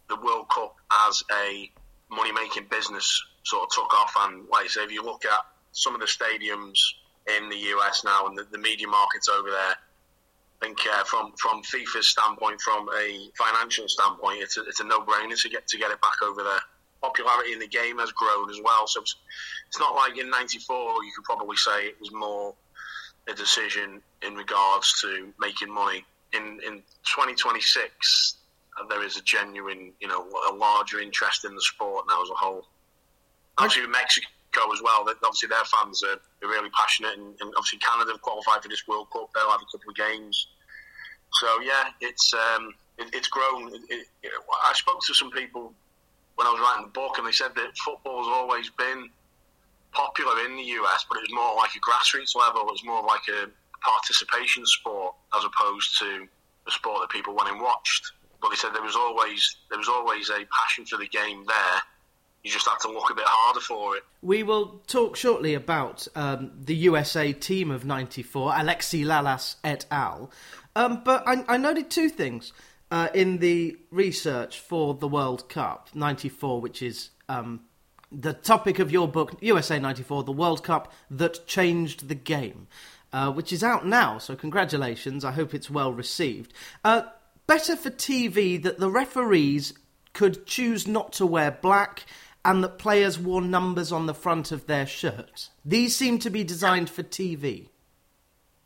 the 0.08 0.16
World 0.16 0.48
Cup 0.48 0.76
as 1.08 1.22
a 1.30 1.70
money 2.10 2.32
making 2.32 2.66
business 2.70 3.22
sort 3.44 3.64
of 3.64 3.70
took 3.70 3.92
off, 3.94 4.12
and 4.20 4.48
like 4.48 4.64
I 4.64 4.68
say, 4.68 4.84
if 4.84 4.92
you 4.92 5.02
look 5.02 5.24
at 5.24 5.40
some 5.72 5.94
of 5.94 6.00
the 6.00 6.06
stadiums 6.06 6.78
in 7.26 7.48
the 7.48 7.56
US 7.56 8.04
now 8.04 8.26
and 8.26 8.38
the, 8.38 8.44
the 8.50 8.58
media 8.58 8.88
markets 8.88 9.28
over 9.28 9.50
there. 9.50 9.76
I 10.60 10.66
think 10.66 10.78
uh, 10.90 11.04
from 11.04 11.32
from 11.38 11.62
FIFA's 11.62 12.08
standpoint, 12.08 12.60
from 12.60 12.88
a 12.96 13.30
financial 13.36 13.88
standpoint, 13.88 14.42
it's 14.42 14.56
a, 14.56 14.62
it's 14.62 14.80
a 14.80 14.84
no-brainer 14.84 15.40
to 15.42 15.48
get 15.48 15.66
to 15.68 15.78
get 15.78 15.90
it 15.90 16.00
back 16.00 16.22
over 16.22 16.42
there. 16.42 16.60
Popularity 17.02 17.52
in 17.52 17.58
the 17.58 17.68
game 17.68 17.98
has 17.98 18.10
grown 18.12 18.48
as 18.50 18.58
well, 18.64 18.86
so 18.86 19.02
it's, 19.02 19.16
it's 19.68 19.78
not 19.78 19.94
like 19.94 20.18
in 20.18 20.30
'94. 20.30 21.04
You 21.04 21.12
could 21.14 21.24
probably 21.24 21.56
say 21.56 21.86
it 21.86 22.00
was 22.00 22.10
more 22.12 22.54
a 23.28 23.34
decision 23.34 24.00
in 24.22 24.34
regards 24.34 25.00
to 25.02 25.32
making 25.38 25.72
money. 25.72 26.04
In 26.32 26.60
in 26.66 26.82
2026, 27.04 28.36
uh, 28.80 28.86
there 28.88 29.04
is 29.04 29.16
a 29.18 29.22
genuine, 29.22 29.92
you 30.00 30.08
know, 30.08 30.26
a 30.50 30.54
larger 30.54 31.00
interest 31.00 31.44
in 31.44 31.54
the 31.54 31.60
sport 31.60 32.06
now 32.08 32.22
as 32.22 32.30
a 32.30 32.34
whole. 32.34 32.66
Actually, 33.58 33.88
Mexico 33.88 34.26
as 34.72 34.82
well. 34.82 35.04
That 35.04 35.16
obviously 35.24 35.48
their 35.48 35.64
fans 35.64 36.02
are, 36.02 36.18
really 36.46 36.70
passionate, 36.70 37.18
and, 37.18 37.34
and, 37.40 37.52
obviously 37.56 37.78
Canada 37.78 38.12
have 38.12 38.22
qualified 38.22 38.62
for 38.62 38.68
this 38.68 38.86
World 38.86 39.08
Cup. 39.12 39.30
They'll 39.34 39.50
have 39.50 39.60
a 39.60 39.70
couple 39.70 39.90
of 39.90 39.96
games. 39.96 40.46
So 41.40 41.60
yeah, 41.60 41.90
it's 42.00 42.32
um, 42.34 42.72
it, 42.98 43.08
it's 43.12 43.28
grown. 43.28 43.74
It, 43.74 44.06
it, 44.22 44.32
I 44.66 44.72
spoke 44.74 45.00
to 45.06 45.14
some 45.14 45.30
people 45.30 45.72
when 46.36 46.46
I 46.46 46.50
was 46.50 46.60
writing 46.60 46.86
the 46.86 46.92
book, 46.92 47.18
and 47.18 47.26
they 47.26 47.32
said 47.32 47.54
that 47.56 47.76
football 47.78 48.18
has 48.18 48.28
always 48.28 48.70
been 48.70 49.10
popular 49.92 50.44
in 50.44 50.56
the 50.56 50.68
US, 50.80 51.04
but 51.08 51.18
it 51.18 51.26
was 51.28 51.34
more 51.34 51.56
like 51.56 51.70
a 51.74 51.80
grassroots 51.80 52.36
level. 52.36 52.62
It 52.68 52.72
was 52.72 52.84
more 52.84 53.02
like 53.02 53.26
a 53.28 53.48
participation 53.80 54.64
sport 54.66 55.14
as 55.36 55.44
opposed 55.44 55.98
to 55.98 56.28
a 56.66 56.70
sport 56.70 57.00
that 57.00 57.10
people 57.10 57.34
went 57.34 57.50
and 57.50 57.60
watched. 57.60 58.12
But 58.40 58.50
they 58.50 58.56
said 58.56 58.74
there 58.74 58.82
was 58.82 58.96
always 58.96 59.56
there 59.70 59.78
was 59.78 59.88
always 59.88 60.28
a 60.30 60.46
passion 60.52 60.84
for 60.84 60.98
the 60.98 61.08
game 61.08 61.44
there 61.46 61.80
you 62.46 62.52
just 62.52 62.68
have 62.68 62.78
to 62.78 62.88
look 62.88 63.10
a 63.10 63.14
bit 63.14 63.24
harder 63.26 63.58
for 63.58 63.96
it. 63.96 64.04
We 64.22 64.44
will 64.44 64.80
talk 64.86 65.16
shortly 65.16 65.54
about 65.54 66.06
um, 66.14 66.52
the 66.56 66.76
USA 66.76 67.32
team 67.32 67.72
of 67.72 67.84
94, 67.84 68.52
Alexi 68.52 69.04
Lalas 69.04 69.56
et 69.64 69.84
al. 69.90 70.30
Um, 70.76 71.02
but 71.04 71.26
I, 71.26 71.44
I, 71.48 71.56
noted 71.56 71.90
two 71.90 72.08
things 72.08 72.52
uh, 72.92 73.08
in 73.12 73.38
the 73.38 73.76
research 73.90 74.60
for 74.60 74.94
the 74.94 75.08
World 75.08 75.48
Cup 75.48 75.88
94, 75.92 76.60
which 76.60 76.82
is 76.82 77.10
um, 77.28 77.62
the 78.12 78.32
topic 78.32 78.78
of 78.78 78.92
your 78.92 79.08
book, 79.08 79.36
USA 79.40 79.80
94, 79.80 80.22
the 80.22 80.30
World 80.30 80.62
Cup 80.62 80.92
that 81.10 81.48
changed 81.48 82.06
the 82.06 82.14
game, 82.14 82.68
uh, 83.12 83.32
which 83.32 83.52
is 83.52 83.64
out 83.64 83.84
now. 83.84 84.18
So, 84.18 84.36
congratulations. 84.36 85.24
I 85.24 85.32
hope 85.32 85.52
it's 85.52 85.68
well 85.68 85.92
received. 85.92 86.52
Uh, 86.84 87.02
better 87.48 87.74
for 87.74 87.90
TV 87.90 88.62
that 88.62 88.78
the 88.78 88.90
referees 88.90 89.74
could 90.16 90.46
choose 90.46 90.86
not 90.86 91.12
to 91.12 91.26
wear 91.26 91.50
black 91.50 92.06
and 92.46 92.62
that 92.62 92.78
players 92.78 93.18
wore 93.18 93.42
numbers 93.42 93.90
on 93.90 94.06
the 94.06 94.14
front 94.14 94.52
of 94.52 94.66
their 94.66 94.86
shirts. 94.86 95.50
These 95.64 95.96
seem 95.96 96.20
to 96.20 96.30
be 96.30 96.44
designed 96.44 96.88
for 96.88 97.02
TV. 97.02 97.68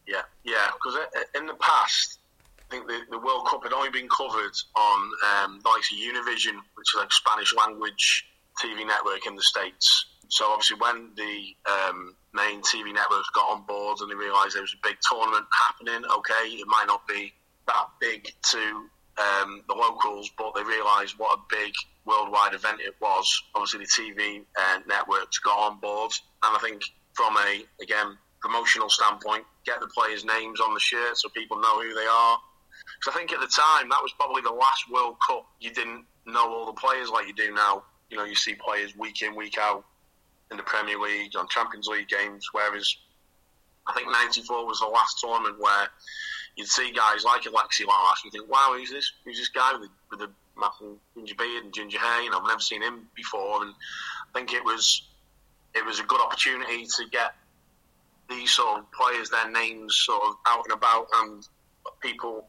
Yeah, 0.06 0.22
yeah, 0.44 0.70
because 0.72 0.98
in 1.34 1.46
the 1.46 1.54
past, 1.54 2.18
I 2.58 2.62
think 2.70 2.86
the, 2.86 3.00
the 3.10 3.18
World 3.18 3.46
Cup 3.48 3.62
had 3.64 3.72
only 3.72 3.90
been 3.90 4.08
covered 4.08 4.52
on 4.76 5.10
um, 5.32 5.60
like 5.64 5.82
Univision, 5.92 6.60
which 6.74 6.94
is 6.94 6.98
like 6.98 7.10
Spanish 7.10 7.54
language 7.56 8.26
TV 8.62 8.86
network 8.86 9.26
in 9.26 9.34
the 9.34 9.42
States. 9.42 10.06
So 10.28 10.46
obviously, 10.50 10.76
when 10.78 11.10
the 11.16 11.56
um, 11.70 12.14
main 12.34 12.60
TV 12.60 12.92
networks 12.92 13.30
got 13.34 13.50
on 13.50 13.62
board 13.62 13.98
and 14.00 14.10
they 14.10 14.14
realised 14.14 14.54
there 14.54 14.62
was 14.62 14.74
a 14.74 14.86
big 14.86 14.98
tournament 15.10 15.46
happening, 15.58 16.08
okay, 16.18 16.48
it 16.48 16.66
might 16.68 16.86
not 16.86 17.08
be 17.08 17.32
that 17.66 17.86
big 17.98 18.30
to 18.50 18.84
um, 19.20 19.62
the 19.68 19.74
locals, 19.74 20.30
but 20.38 20.54
they 20.54 20.62
realised 20.62 21.14
what 21.18 21.38
a 21.38 21.42
big 21.50 21.72
worldwide 22.04 22.54
event 22.54 22.80
it 22.80 22.94
was. 23.00 23.42
Obviously, 23.54 23.80
the 23.80 23.86
TV 23.86 24.42
uh, 24.58 24.80
networks 24.88 25.38
got 25.38 25.58
on 25.58 25.78
board, 25.80 26.12
and 26.42 26.56
I 26.56 26.60
think 26.60 26.82
from 27.12 27.36
a 27.36 27.64
again 27.82 28.16
promotional 28.40 28.88
standpoint, 28.88 29.44
get 29.66 29.80
the 29.80 29.86
players' 29.88 30.24
names 30.24 30.60
on 30.60 30.72
the 30.72 30.80
shirt 30.80 31.16
so 31.16 31.28
people 31.28 31.60
know 31.60 31.82
who 31.82 31.92
they 31.94 32.06
are. 32.06 32.38
Because 32.98 33.14
I 33.14 33.18
think 33.18 33.32
at 33.32 33.40
the 33.40 33.46
time 33.46 33.88
that 33.90 34.02
was 34.02 34.12
probably 34.18 34.42
the 34.42 34.50
last 34.50 34.90
World 34.90 35.16
Cup 35.26 35.46
you 35.60 35.72
didn't 35.72 36.04
know 36.26 36.52
all 36.52 36.66
the 36.66 36.72
players 36.72 37.10
like 37.10 37.26
you 37.26 37.34
do 37.34 37.52
now. 37.52 37.84
You 38.08 38.16
know, 38.16 38.24
you 38.24 38.34
see 38.34 38.54
players 38.54 38.96
week 38.96 39.22
in, 39.22 39.36
week 39.36 39.56
out 39.58 39.84
in 40.50 40.56
the 40.56 40.62
Premier 40.62 40.98
League, 40.98 41.36
on 41.36 41.46
Champions 41.48 41.86
League 41.86 42.08
games, 42.08 42.48
whereas 42.52 42.96
I 43.86 43.92
think 43.92 44.10
'94 44.10 44.66
was 44.66 44.80
the 44.80 44.86
last 44.86 45.20
tournament 45.20 45.60
where 45.60 45.88
you'd 46.56 46.68
see 46.68 46.92
guys 46.92 47.24
like 47.24 47.42
Alexi 47.42 47.84
Lalas 47.86 48.22
and 48.22 48.26
you 48.26 48.30
think, 48.30 48.50
wow, 48.50 48.74
who's 48.76 48.90
this? 48.90 49.12
Who's 49.24 49.38
this 49.38 49.48
guy 49.48 49.72
with, 49.78 49.90
with 50.10 50.20
a 50.20 50.30
massive 50.58 50.96
ginger 51.14 51.34
beard 51.36 51.64
and 51.64 51.72
ginger 51.72 51.98
hair? 51.98 52.22
You 52.22 52.30
know, 52.30 52.38
I've 52.38 52.46
never 52.46 52.60
seen 52.60 52.82
him 52.82 53.08
before, 53.14 53.62
and 53.62 53.72
I 53.72 54.38
think 54.38 54.52
it 54.52 54.64
was 54.64 55.02
it 55.74 55.84
was 55.84 56.00
a 56.00 56.04
good 56.04 56.20
opportunity 56.20 56.84
to 56.84 57.04
get 57.10 57.34
these 58.28 58.50
sort 58.50 58.78
of 58.78 58.92
players, 58.92 59.30
their 59.30 59.50
names 59.50 59.96
sort 59.96 60.22
of 60.24 60.34
out 60.46 60.64
and 60.64 60.72
about, 60.74 61.06
and 61.14 61.46
people 62.00 62.46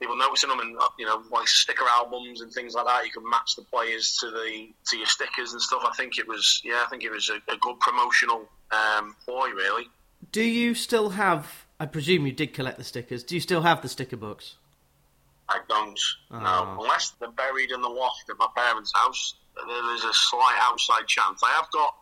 people 0.00 0.16
noticing 0.16 0.48
them, 0.48 0.60
and 0.60 0.76
you 0.98 1.06
know, 1.06 1.22
like 1.30 1.46
sticker 1.46 1.84
albums 1.88 2.40
and 2.40 2.52
things 2.52 2.74
like 2.74 2.86
that. 2.86 3.04
You 3.04 3.12
can 3.12 3.28
match 3.28 3.56
the 3.56 3.62
players 3.62 4.16
to 4.20 4.30
the 4.30 4.68
to 4.88 4.96
your 4.96 5.06
stickers 5.06 5.52
and 5.52 5.60
stuff. 5.60 5.82
I 5.86 5.94
think 5.94 6.18
it 6.18 6.26
was, 6.26 6.60
yeah, 6.64 6.82
I 6.84 6.88
think 6.90 7.04
it 7.04 7.10
was 7.10 7.30
a, 7.30 7.52
a 7.52 7.56
good 7.58 7.78
promotional 7.80 8.48
um, 8.70 9.14
ploy, 9.24 9.50
really. 9.50 9.84
Do 10.32 10.42
you 10.42 10.74
still 10.74 11.10
have 11.10 11.66
I 11.80 11.86
presume 11.86 12.26
you 12.26 12.32
did 12.32 12.52
collect 12.52 12.76
the 12.76 12.84
stickers. 12.84 13.24
Do 13.24 13.34
you 13.34 13.40
still 13.40 13.62
have 13.62 13.80
the 13.80 13.88
sticker 13.88 14.18
books? 14.18 14.56
I 15.48 15.60
don't. 15.66 15.98
Oh. 16.30 16.38
No, 16.38 16.82
unless 16.82 17.14
they're 17.18 17.30
buried 17.30 17.70
in 17.70 17.80
the 17.80 17.88
loft 17.88 18.28
at 18.28 18.38
my 18.38 18.48
parents' 18.54 18.92
house. 18.94 19.34
There's 19.56 20.04
a 20.04 20.12
slight 20.12 20.58
outside 20.60 21.06
chance. 21.06 21.40
I 21.42 21.50
have 21.52 21.70
got 21.72 21.94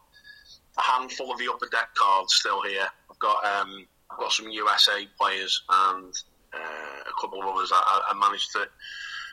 a 0.77 0.83
handful 0.83 1.33
of 1.33 1.39
the 1.39 1.49
upper 1.49 1.69
deck 1.71 1.95
cards 1.95 2.35
still 2.35 2.61
here. 2.63 2.89
I've 3.09 3.19
got 3.21 3.45
um, 3.45 3.87
I've 4.11 4.19
got 4.19 4.33
some 4.33 4.49
USA 4.51 5.07
players 5.19 5.63
and 5.69 6.13
uh, 6.53 6.59
a 6.59 7.21
couple 7.21 7.41
of 7.41 7.47
others 7.47 7.71
I, 7.73 8.03
I, 8.11 8.15
managed 8.15 8.53
to 8.53 8.67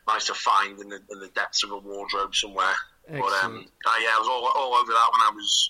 managed 0.07 0.27
to 0.27 0.33
find 0.33 0.79
in 0.79 0.89
the, 0.89 0.99
in 1.11 1.19
the 1.19 1.29
depths 1.29 1.63
of 1.63 1.71
a 1.71 1.77
wardrobe 1.77 2.35
somewhere. 2.35 2.73
Excellent. 3.07 3.25
But 3.25 3.43
um, 3.45 3.65
uh, 3.85 3.97
yeah, 4.01 4.09
I 4.15 4.19
was 4.19 4.27
all, 4.27 4.51
all 4.55 4.73
over 4.75 4.91
that 4.91 5.09
when 5.11 5.21
I 5.21 5.31
was 5.33 5.69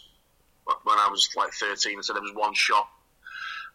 when 0.84 0.98
I 0.98 1.08
was 1.10 1.29
like 1.36 1.53
13. 1.53 1.98
I 1.98 2.01
said 2.01 2.15
there 2.15 2.22
was 2.22 2.34
one 2.36 2.53
shop 2.53 2.89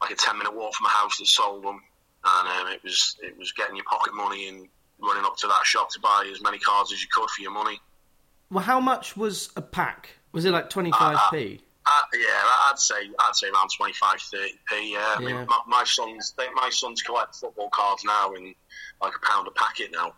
like 0.00 0.10
a 0.10 0.16
ten 0.16 0.38
minute 0.38 0.54
walk 0.54 0.74
from 0.74 0.86
a 0.86 0.90
house 0.90 1.18
that 1.18 1.26
sold 1.26 1.64
them, 1.64 1.80
and 2.24 2.48
um, 2.48 2.72
it 2.72 2.82
was 2.82 3.16
it 3.22 3.36
was 3.38 3.52
getting 3.52 3.76
your 3.76 3.84
pocket 3.84 4.14
money 4.14 4.48
and 4.48 4.68
running 5.00 5.24
up 5.24 5.36
to 5.38 5.46
that 5.46 5.64
shop 5.64 5.90
to 5.90 6.00
buy 6.00 6.28
as 6.32 6.42
many 6.42 6.58
cards 6.58 6.92
as 6.92 7.02
you 7.02 7.08
could 7.12 7.28
for 7.30 7.42
your 7.42 7.52
money. 7.52 7.80
Well, 8.50 8.64
how 8.64 8.80
much 8.80 9.16
was 9.16 9.50
a 9.56 9.62
pack? 9.62 10.10
Was 10.32 10.44
it 10.44 10.50
like 10.50 10.70
twenty 10.70 10.92
five 10.92 11.18
p? 11.30 11.60
Uh, 11.86 11.90
uh, 11.90 12.02
yeah, 12.14 12.42
I'd 12.70 12.78
say 12.78 13.10
I'd 13.18 13.34
say 13.34 13.48
around 13.48 13.70
25, 13.76 14.20
30 14.20 14.52
p. 14.68 14.92
Yeah, 14.92 15.14
I 15.16 15.20
mean, 15.20 15.34
my, 15.46 15.60
my 15.66 15.84
sons 15.84 16.34
they, 16.36 16.46
my 16.54 16.68
sons 16.70 17.02
collect 17.02 17.36
football 17.36 17.68
cards 17.70 18.04
now 18.04 18.32
in 18.34 18.54
like 19.02 19.12
a 19.16 19.26
pound 19.26 19.48
a 19.48 19.50
packet 19.52 19.90
now. 19.92 20.14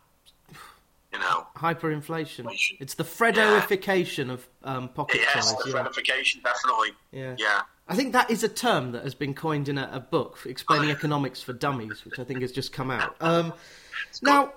You 1.13 1.19
know, 1.19 1.47
hyperinflation. 1.57 2.41
Inflation. 2.41 2.77
It's 2.81 2.95
the 2.95 3.05
Freddoification 3.05 4.27
yeah. 4.27 4.33
of 4.33 4.49
um, 4.65 4.89
pocket 4.89 5.21
size. 5.21 5.35
Yes, 5.35 5.53
the 5.63 5.71
yeah. 5.71 6.41
definitely. 6.43 6.89
Yeah. 7.13 7.37
Yeah. 7.39 7.61
I 7.93 7.97
think 7.97 8.13
that 8.15 8.31
is 8.31 8.43
a 8.43 8.49
term 8.49 8.93
that 8.93 9.05
has 9.05 9.15
been 9.15 9.35
coined 9.35 9.69
in 9.69 9.79
a, 9.79 9.89
a 9.93 10.01
book 10.01 10.39
explaining 10.47 10.91
economics 10.91 11.43
for 11.43 11.53
dummies, 11.53 12.05
which 12.05 12.19
I 12.19 12.25
think 12.25 12.41
has 12.41 12.53
just 12.53 12.73
come 12.73 12.91
out. 12.91 13.15
Um, 13.21 13.53
now, 14.23 14.53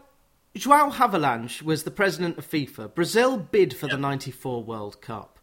João 0.55 0.91
Havelange 0.91 1.61
was 1.61 1.83
the 1.83 1.91
president 1.91 2.37
of 2.37 2.49
FIFA. 2.49 2.93
Brazil 2.95 3.37
bid 3.37 3.75
for 3.75 3.87
yep. 3.87 3.95
the 3.95 4.01
94 4.01 4.63
World 4.63 5.01
Cup. 5.01 5.39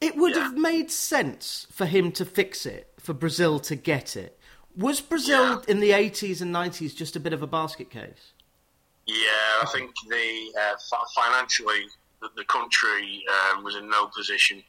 It 0.00 0.16
would 0.16 0.34
yeah. 0.34 0.42
have 0.42 0.58
made 0.58 0.90
sense 0.90 1.66
for 1.70 1.86
him 1.86 2.12
to 2.12 2.24
fix 2.24 2.66
it, 2.66 2.92
for 2.98 3.14
Brazil 3.14 3.60
to 3.60 3.76
get 3.76 4.16
it. 4.16 4.38
Was 4.76 5.00
Brazil 5.00 5.50
yeah. 5.50 5.60
in 5.68 5.80
the 5.80 5.90
80s 5.90 6.42
and 6.42 6.54
90s 6.54 6.94
just 6.94 7.16
a 7.16 7.20
bit 7.20 7.32
of 7.32 7.42
a 7.42 7.46
basket 7.46 7.90
case? 7.90 8.32
Yeah, 9.06 9.62
I 9.62 9.66
think 9.72 9.92
the 10.08 10.52
uh, 10.60 10.98
financially 11.14 11.86
the, 12.20 12.28
the 12.36 12.44
country 12.44 13.24
um, 13.54 13.62
was 13.62 13.76
in 13.76 13.88
no 13.88 14.08
position 14.08 14.62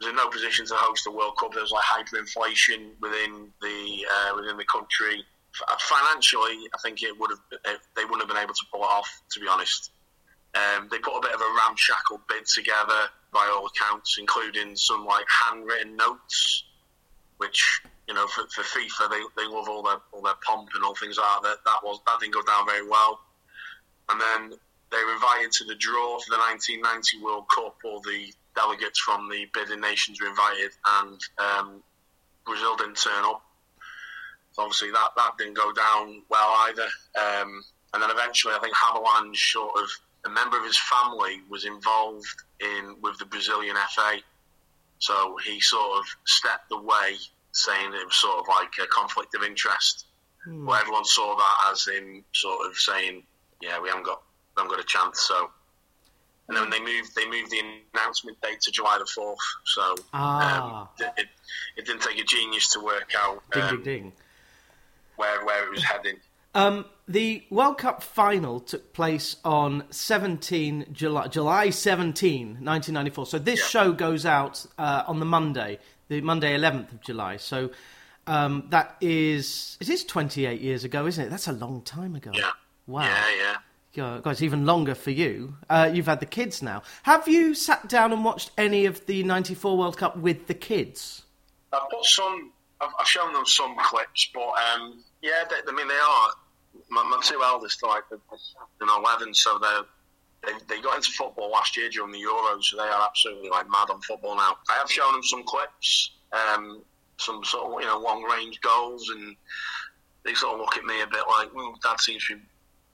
was 0.00 0.08
in 0.08 0.16
no 0.16 0.28
position 0.28 0.66
to 0.66 0.74
host 0.74 1.04
the 1.04 1.12
World 1.12 1.36
Cup. 1.38 1.52
There 1.52 1.62
was 1.62 1.72
like 1.72 1.84
hyperinflation 1.84 2.92
within 3.00 3.52
the 3.60 4.06
uh, 4.10 4.36
within 4.36 4.56
the 4.56 4.64
country. 4.64 5.24
Financially, 5.78 6.66
I 6.74 6.78
think 6.82 7.02
it 7.02 7.18
would 7.18 7.30
have 7.30 7.78
they 7.96 8.04
wouldn't 8.04 8.22
have 8.22 8.28
been 8.28 8.42
able 8.42 8.54
to 8.54 8.66
pull 8.72 8.82
it 8.82 8.86
off. 8.90 9.22
To 9.32 9.40
be 9.40 9.46
honest, 9.48 9.92
um, 10.54 10.88
they 10.90 10.98
put 10.98 11.16
a 11.16 11.20
bit 11.20 11.34
of 11.34 11.40
a 11.40 11.54
ramshackle 11.58 12.22
bid 12.28 12.46
together 12.46 13.08
by 13.32 13.50
all 13.54 13.66
accounts, 13.66 14.16
including 14.18 14.76
some 14.76 15.04
like 15.04 15.26
handwritten 15.28 15.96
notes, 15.96 16.64
which 17.38 17.82
you 18.08 18.14
know 18.14 18.26
for, 18.26 18.44
for 18.48 18.62
FIFA 18.62 19.10
they, 19.10 19.22
they 19.42 19.48
love 19.48 19.68
all 19.68 19.82
their 19.82 19.98
all 20.12 20.22
their 20.22 20.34
pomp 20.44 20.70
and 20.74 20.84
all 20.84 20.94
things 20.94 21.18
like 21.18 21.42
that. 21.42 21.58
That 21.64 21.80
was 21.84 22.00
that 22.06 22.18
didn't 22.20 22.34
go 22.34 22.42
down 22.42 22.66
very 22.66 22.86
well. 22.88 23.20
and 24.08 24.20
then 24.20 24.58
they 24.90 25.02
were 25.04 25.14
invited 25.14 25.50
to 25.52 25.64
the 25.64 25.74
draw 25.74 26.18
for 26.20 26.30
the 26.30 26.38
1990 26.38 27.22
World 27.22 27.46
Cup. 27.54 27.76
All 27.84 28.00
the 28.00 28.32
delegates 28.54 28.98
from 29.00 29.28
the 29.28 29.46
bidding 29.52 29.80
nations 29.80 30.20
were 30.20 30.28
invited, 30.28 30.70
and 31.00 31.20
um, 31.38 31.82
Brazil 32.46 32.76
didn't 32.76 32.96
turn 32.96 33.24
up. 33.24 33.42
So 34.52 34.62
obviously, 34.62 34.90
that, 34.92 35.10
that 35.16 35.32
didn't 35.38 35.54
go 35.54 35.72
down 35.72 36.22
well 36.28 36.54
either. 36.68 36.88
Um, 37.18 37.62
and 37.92 38.02
then 38.02 38.10
eventually, 38.10 38.54
I 38.54 38.58
think 38.60 38.74
Havelange, 38.74 39.36
sort 39.36 39.72
of 39.76 39.88
a 40.26 40.30
member 40.30 40.58
of 40.58 40.64
his 40.64 40.78
family, 40.78 41.42
was 41.48 41.64
involved 41.64 42.26
in 42.60 42.96
with 43.00 43.18
the 43.18 43.24
Brazilian 43.24 43.76
FA. 43.94 44.16
So 44.98 45.36
he 45.44 45.60
sort 45.60 45.98
of 45.98 46.04
stepped 46.24 46.72
away, 46.72 47.16
saying 47.52 47.92
it 47.94 48.06
was 48.06 48.16
sort 48.16 48.38
of 48.38 48.48
like 48.48 48.72
a 48.82 48.86
conflict 48.86 49.34
of 49.34 49.42
interest. 49.42 50.06
Hmm. 50.44 50.66
Well, 50.66 50.80
everyone 50.80 51.04
saw 51.04 51.36
that 51.36 51.72
as 51.72 51.86
him 51.86 52.24
sort 52.32 52.66
of 52.66 52.76
saying, 52.76 53.24
"Yeah, 53.60 53.80
we 53.80 53.88
haven't 53.88 54.04
got, 54.04 54.22
we 54.56 54.62
haven't 54.62 54.76
got 54.76 54.84
a 54.84 54.86
chance." 54.86 55.20
So, 55.20 55.50
and 56.48 56.56
then 56.56 56.70
they 56.70 56.80
moved, 56.80 57.14
they 57.16 57.28
moved 57.28 57.50
the 57.50 57.60
announcement 57.94 58.40
date 58.42 58.60
to 58.62 58.70
July 58.70 58.98
the 58.98 59.06
fourth. 59.06 59.38
So, 59.64 59.94
ah. 60.12 60.82
um, 60.82 60.88
it, 61.16 61.26
it, 61.76 61.86
didn't 61.86 62.02
take 62.02 62.18
a 62.18 62.24
genius 62.24 62.70
to 62.72 62.80
work 62.80 63.12
out 63.18 63.42
ding, 63.52 63.62
um, 63.62 63.76
ding, 63.76 63.82
ding. 63.82 64.12
where 65.16 65.44
where 65.44 65.64
it 65.64 65.70
was 65.70 65.82
heading. 65.82 66.16
Um, 66.54 66.84
the 67.08 67.44
World 67.50 67.78
Cup 67.78 68.02
final 68.02 68.60
took 68.60 68.92
place 68.92 69.36
on 69.44 69.84
17 69.90 70.86
July, 70.92 71.26
July 71.26 71.70
17, 71.70 72.46
1994. 72.46 73.26
So 73.26 73.38
this 73.38 73.60
yeah. 73.60 73.66
show 73.66 73.92
goes 73.92 74.24
out 74.24 74.64
uh, 74.78 75.02
on 75.06 75.18
the 75.18 75.26
Monday, 75.26 75.80
the 76.08 76.20
Monday 76.20 76.56
11th 76.56 76.92
of 76.92 77.00
July. 77.00 77.38
So 77.38 77.70
um, 78.26 78.66
that 78.70 78.96
is 79.00 79.76
it 79.80 79.88
is 79.88 80.04
28 80.04 80.60
years 80.60 80.84
ago, 80.84 81.06
isn't 81.06 81.26
it? 81.26 81.30
That's 81.30 81.48
a 81.48 81.52
long 81.52 81.82
time 81.82 82.14
ago. 82.14 82.30
Yeah. 82.32 82.50
Wow. 82.86 83.04
Yeah, 83.04 83.24
yeah. 83.38 83.56
Guys, 83.94 84.42
even 84.42 84.66
longer 84.66 84.94
for 84.94 85.12
you. 85.12 85.56
Uh, 85.70 85.88
you've 85.92 86.06
had 86.06 86.18
the 86.18 86.26
kids 86.26 86.62
now. 86.62 86.82
Have 87.04 87.28
you 87.28 87.54
sat 87.54 87.88
down 87.88 88.12
and 88.12 88.24
watched 88.24 88.50
any 88.58 88.86
of 88.86 89.06
the 89.06 89.22
'94 89.22 89.78
World 89.78 89.96
Cup 89.96 90.16
with 90.16 90.48
the 90.48 90.54
kids? 90.54 91.22
I've 91.72 91.80
some. 92.02 92.52
I've, 92.80 93.06
shown 93.06 93.32
them 93.32 93.46
some 93.46 93.76
clips, 93.78 94.30
but 94.34 94.40
um, 94.48 95.02
yeah, 95.22 95.44
they, 95.48 95.56
I 95.66 95.74
mean 95.74 95.88
they 95.88 95.94
are 95.94 96.28
my, 96.90 97.02
my 97.04 97.20
two 97.22 97.40
eldest 97.42 97.82
are 97.84 97.90
like 97.90 98.04
you 98.10 98.86
know 98.86 98.98
eleven, 98.98 99.32
so 99.32 99.58
they 99.58 100.52
they 100.68 100.80
got 100.82 100.96
into 100.96 101.10
football 101.12 101.50
last 101.50 101.76
year 101.76 101.88
during 101.88 102.12
the 102.12 102.18
Euros, 102.18 102.64
so 102.64 102.76
they 102.76 102.82
are 102.82 103.06
absolutely 103.06 103.48
like 103.48 103.70
mad 103.70 103.90
on 103.90 104.00
football 104.02 104.36
now. 104.36 104.56
I 104.68 104.74
have 104.74 104.90
shown 104.90 105.12
them 105.12 105.22
some 105.22 105.44
clips, 105.44 106.10
um, 106.32 106.82
some 107.18 107.44
sort 107.44 107.72
of 107.72 107.80
you 107.80 107.86
know 107.86 107.98
long 108.00 108.24
range 108.24 108.60
goals, 108.60 109.08
and 109.10 109.36
they 110.24 110.34
sort 110.34 110.54
of 110.54 110.60
look 110.60 110.76
at 110.76 110.84
me 110.84 111.00
a 111.00 111.06
bit 111.06 111.22
like, 111.28 111.54
well, 111.54 111.78
Dad 111.82 112.00
seems 112.00 112.26
to 112.26 112.36
be 112.36 112.42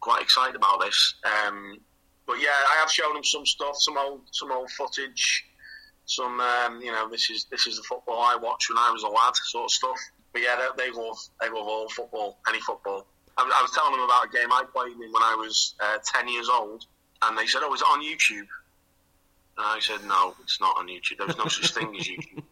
quite 0.01 0.23
excited 0.23 0.57
about 0.57 0.81
this. 0.81 1.15
Um, 1.25 1.79
but 2.27 2.41
yeah, 2.41 2.49
I 2.49 2.81
have 2.81 2.91
shown 2.91 3.15
them 3.15 3.25
some 3.25 3.47
stuff, 3.47 3.77
some 3.79 3.97
old 3.97 4.23
some 4.33 4.53
old 4.53 4.71
footage, 4.71 5.45
some 6.07 6.41
um, 6.41 6.81
you 6.81 6.93
know 6.93 7.09
this 7.09 7.31
is 7.31 7.47
this 7.51 7.67
is 7.67 7.77
the 7.77 7.83
football 7.83 8.21
I 8.21 8.37
watched 8.37 8.71
when 8.71 8.79
I 8.79 8.91
was 8.91 9.03
a 9.03 9.09
lad, 9.09 9.35
sort 9.37 9.65
of 9.65 9.71
stuff. 9.71 9.99
But 10.33 10.43
yeah, 10.43 10.57
they, 10.77 10.85
they 10.85 10.91
love 10.93 11.19
they 11.41 11.49
love 11.49 11.67
all 11.67 11.89
football, 11.89 12.39
any 12.49 12.61
football. 12.61 13.07
I, 13.37 13.43
I 13.43 13.63
was 13.63 13.71
telling 13.73 13.93
them 13.93 14.03
about 14.03 14.27
a 14.27 14.29
game 14.29 14.53
I 14.53 14.65
played 14.73 14.93
in 14.93 15.13
when 15.13 15.23
I 15.23 15.35
was 15.35 15.75
uh, 15.81 15.99
10 16.05 16.29
years 16.29 16.49
old, 16.49 16.85
and 17.23 17.37
they 17.37 17.47
said, 17.47 17.63
Oh, 17.65 17.73
is 17.75 17.81
it 17.81 17.85
on 17.85 18.03
YouTube? 18.03 18.47
And 19.59 19.67
I 19.67 19.79
said, 19.81 20.05
No, 20.07 20.35
it's 20.43 20.61
not 20.61 20.77
on 20.79 20.89
YouTube. 20.89 21.19
There's 21.19 21.39
no 21.39 21.47
such 21.47 21.73
thing 21.73 21.97
as 21.99 22.07
YouTube. 22.07 22.43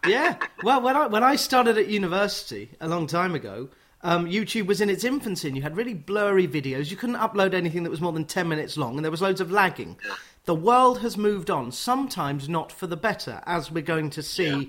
yeah. 0.06 0.36
Well, 0.62 0.80
when 0.80 0.96
I, 0.96 1.06
when 1.06 1.22
I 1.22 1.36
started 1.36 1.78
at 1.78 1.88
university 1.88 2.70
a 2.80 2.88
long 2.88 3.06
time 3.06 3.34
ago, 3.34 3.68
um, 4.02 4.26
YouTube 4.26 4.66
was 4.66 4.80
in 4.80 4.90
its 4.90 5.04
infancy 5.04 5.48
and 5.48 5.56
you 5.56 5.62
had 5.62 5.76
really 5.76 5.94
blurry 5.94 6.48
videos. 6.48 6.90
You 6.90 6.96
couldn't 6.96 7.16
upload 7.16 7.54
anything 7.54 7.82
that 7.84 7.90
was 7.90 8.00
more 8.00 8.12
than 8.12 8.24
10 8.24 8.48
minutes 8.48 8.76
long, 8.76 8.96
and 8.96 9.04
there 9.04 9.10
was 9.10 9.22
loads 9.22 9.40
of 9.40 9.50
lagging. 9.50 9.96
Yeah. 10.04 10.14
The 10.44 10.54
world 10.54 11.00
has 11.00 11.16
moved 11.16 11.50
on, 11.50 11.70
sometimes 11.70 12.48
not 12.48 12.72
for 12.72 12.86
the 12.86 12.96
better, 12.96 13.40
as 13.46 13.70
we're 13.70 13.82
going 13.82 14.10
to 14.10 14.22
see. 14.22 14.50
Yeah 14.50 14.64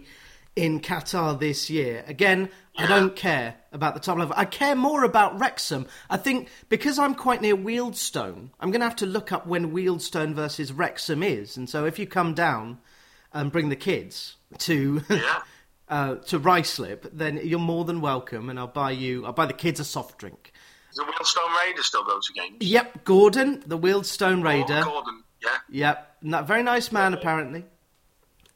in 0.56 0.80
Qatar 0.80 1.39
this 1.39 1.69
year. 1.69 2.04
Again, 2.08 2.50
I 2.78 2.86
don't 2.86 3.15
care 3.15 3.56
about 3.72 3.93
the 3.93 4.00
top 4.00 4.17
level. 4.17 4.36
I 4.38 4.46
care 4.46 4.76
more 4.76 5.04
about 5.04 5.39
Wrexham. 5.39 5.88
I 6.10 6.17
think 6.17 6.50
because 6.69 7.00
I'm 7.00 7.15
quite 7.15 7.41
near 7.41 7.56
Wealdstone, 7.56 8.50
I'm 8.60 8.72
going 8.72 8.82
to 8.82 8.88
have 8.88 8.96
to 8.98 9.06
look 9.06 9.32
up 9.32 9.48
when 9.48 9.72
Wealdstone 9.74 10.34
versus 10.34 10.72
Wrexham 10.72 11.24
is. 11.24 11.58
And 11.58 11.69
so 11.69 11.86
if 11.86 11.98
you 11.98 12.08
come 12.08 12.34
down 12.34 12.80
and 13.32 13.52
bring 13.52 13.69
the 13.69 13.76
kids 13.76 14.36
to 14.60 15.02
yeah. 15.10 15.41
Uh, 15.89 16.15
to 16.15 16.39
Ruislip, 16.39 17.10
then 17.12 17.41
you're 17.43 17.60
more 17.60 17.84
than 17.84 18.00
welcome, 18.00 18.50
and 18.50 18.58
I'll 18.58 18.67
buy 18.67 18.91
you. 18.91 19.26
I'll 19.26 19.34
buy 19.34 19.46
the 19.46 19.54
kids 19.54 19.82
a 19.82 19.84
soft 19.84 20.17
drink. 20.17 20.54
Does 20.96 21.06
the 21.06 21.12
Wealdstone 21.12 21.58
Raider 21.60 21.84
still 21.84 22.04
go 22.06 22.19
to 22.19 22.34
games? 22.34 22.58
Yep, 22.62 23.04
Gordon, 23.04 23.63
the 23.65 23.78
Wealdstone 23.78 24.39
oh, 24.39 24.43
Raider. 24.43 24.82
Oh, 24.86 24.91
Gordon, 24.91 25.24
yeah. 25.41 25.58
Yep, 26.24 26.48
very 26.48 26.63
nice 26.63 26.91
man 26.91 27.13
apparently. 27.13 27.65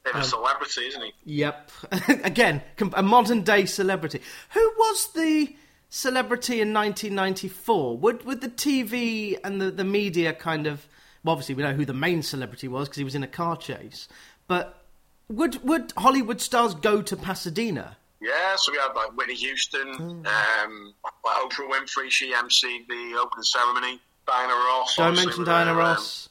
Bit 0.04 0.14
of 0.14 0.20
a 0.20 0.24
um, 0.24 0.24
celebrity, 0.24 0.80
isn't 0.86 1.02
he? 1.02 1.12
Yep. 1.24 1.70
Again, 2.24 2.62
a 2.94 3.02
modern 3.02 3.42
day 3.42 3.66
celebrity. 3.66 4.20
Who 4.50 4.72
was 4.78 5.12
the 5.12 5.54
celebrity 5.90 6.60
in 6.60 6.72
1994? 6.72 7.98
Would 7.98 8.24
would 8.24 8.40
the 8.40 8.48
TV 8.48 9.36
and 9.42 9.60
the, 9.60 9.70
the 9.70 9.84
media 9.84 10.32
kind 10.32 10.66
of 10.66 10.86
well, 11.24 11.32
obviously 11.32 11.56
we 11.56 11.62
know 11.62 11.74
who 11.74 11.84
the 11.84 11.92
main 11.92 12.22
celebrity 12.22 12.68
was 12.68 12.88
because 12.88 12.98
he 12.98 13.04
was 13.04 13.14
in 13.14 13.22
a 13.22 13.28
car 13.28 13.56
chase, 13.56 14.08
but 14.46 14.84
would 15.28 15.62
would 15.64 15.92
Hollywood 15.96 16.40
stars 16.40 16.74
go 16.74 17.02
to 17.02 17.16
Pasadena? 17.16 17.96
Yeah, 18.20 18.56
so 18.56 18.72
we 18.72 18.78
had 18.78 18.92
like 18.94 19.16
Whitney 19.16 19.34
Houston, 19.34 19.94
mm. 19.94 20.26
um, 20.26 20.94
like 21.24 21.36
Oprah 21.36 21.70
Winfrey. 21.70 22.10
She 22.10 22.32
emceed 22.32 22.88
the 22.88 23.18
opening 23.20 23.44
ceremony. 23.44 24.00
Diana 24.26 24.52
Ross. 24.52 24.96
Don't 24.96 25.14
mention 25.14 25.44
Diana 25.44 25.70
um, 25.70 25.76
Ross. 25.78 26.28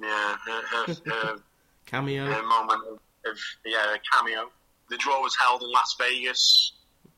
yeah, 0.00 0.36
her, 0.46 0.62
her, 0.62 0.96
her 1.06 1.36
cameo. 1.86 2.26
Her 2.26 2.42
moment 2.42 3.00
of 3.26 3.38
yeah, 3.64 3.94
a 3.94 3.98
cameo. 4.12 4.50
The 4.90 4.96
draw 4.98 5.22
was 5.22 5.36
held 5.36 5.62
in 5.62 5.70
Las 5.70 5.96
Vegas. 5.98 6.72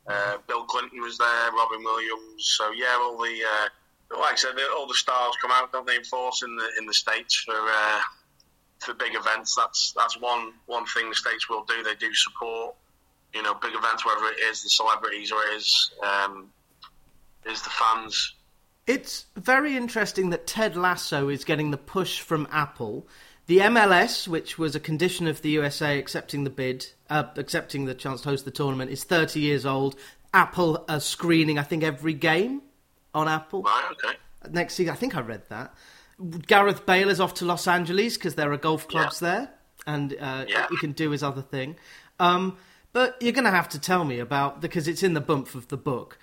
Uh, 0.06 0.36
Bill 0.46 0.64
Clinton 0.64 1.00
was 1.00 1.18
there, 1.18 1.52
Robin 1.52 1.82
Williams. 1.82 2.54
So 2.56 2.70
yeah, 2.72 2.96
all 3.00 3.18
the 3.18 3.40
uh, 3.42 4.20
like 4.20 4.34
I 4.34 4.36
said, 4.36 4.52
all 4.76 4.86
the 4.86 4.94
stars 4.94 5.34
come 5.40 5.50
out, 5.50 5.72
don't 5.72 5.86
they? 5.86 5.96
Enforce 5.96 6.42
in 6.42 6.54
the 6.56 6.70
in 6.78 6.86
the 6.86 6.94
states 6.94 7.36
for 7.36 7.54
uh, 7.54 8.00
for 8.84 8.94
big 8.94 9.14
events. 9.14 9.54
That's 9.54 9.92
that's 9.96 10.20
one 10.20 10.52
one 10.66 10.86
thing 10.86 11.08
the 11.08 11.14
states 11.14 11.48
will 11.48 11.64
do. 11.64 11.82
They 11.82 11.94
do 11.94 12.12
support 12.14 12.74
you 13.34 13.42
know 13.42 13.54
big 13.54 13.74
events, 13.74 14.04
whether 14.04 14.26
it 14.26 14.40
is 14.40 14.62
the 14.62 14.68
celebrities 14.68 15.32
or 15.32 15.42
it 15.42 15.56
is 15.56 15.90
um, 16.02 16.50
is 17.46 17.62
the 17.62 17.70
fans. 17.70 18.34
It's 18.86 19.26
very 19.34 19.76
interesting 19.76 20.30
that 20.30 20.46
Ted 20.46 20.76
Lasso 20.76 21.30
is 21.30 21.44
getting 21.44 21.70
the 21.70 21.78
push 21.78 22.20
from 22.20 22.46
Apple 22.50 23.06
the 23.46 23.58
MLS, 23.58 24.26
which 24.26 24.58
was 24.58 24.74
a 24.74 24.80
condition 24.80 25.26
of 25.26 25.42
the 25.42 25.50
USA 25.50 25.98
accepting 25.98 26.44
the 26.44 26.50
bid, 26.50 26.86
uh, 27.10 27.24
accepting 27.36 27.84
the 27.84 27.94
chance 27.94 28.22
to 28.22 28.30
host 28.30 28.44
the 28.44 28.50
tournament, 28.50 28.90
is 28.90 29.04
30 29.04 29.40
years 29.40 29.66
old. 29.66 29.96
Apple 30.32 30.84
are 30.88 31.00
screening, 31.00 31.58
I 31.58 31.62
think, 31.62 31.82
every 31.82 32.14
game 32.14 32.62
on 33.12 33.28
Apple. 33.28 33.62
Right, 33.62 33.84
okay. 33.92 34.16
Next 34.50 34.74
season, 34.74 34.92
I 34.92 34.96
think 34.96 35.14
I 35.14 35.20
read 35.20 35.42
that. 35.50 35.74
Gareth 36.46 36.86
Bale 36.86 37.10
is 37.10 37.20
off 37.20 37.34
to 37.34 37.44
Los 37.44 37.66
Angeles 37.66 38.16
because 38.16 38.34
there 38.34 38.52
are 38.52 38.56
golf 38.56 38.88
clubs 38.88 39.20
yeah. 39.20 39.28
there, 39.28 39.50
and 39.86 40.12
uh, 40.20 40.44
yeah. 40.48 40.66
he 40.70 40.76
can 40.76 40.92
do 40.92 41.10
his 41.10 41.22
other 41.22 41.42
thing. 41.42 41.76
Um, 42.20 42.56
but 42.92 43.16
you're 43.20 43.32
going 43.32 43.44
to 43.44 43.50
have 43.50 43.68
to 43.70 43.78
tell 43.80 44.04
me 44.04 44.20
about 44.20 44.60
because 44.60 44.86
it's 44.86 45.02
in 45.02 45.14
the 45.14 45.20
bump 45.20 45.54
of 45.54 45.68
the 45.68 45.76
book. 45.76 46.18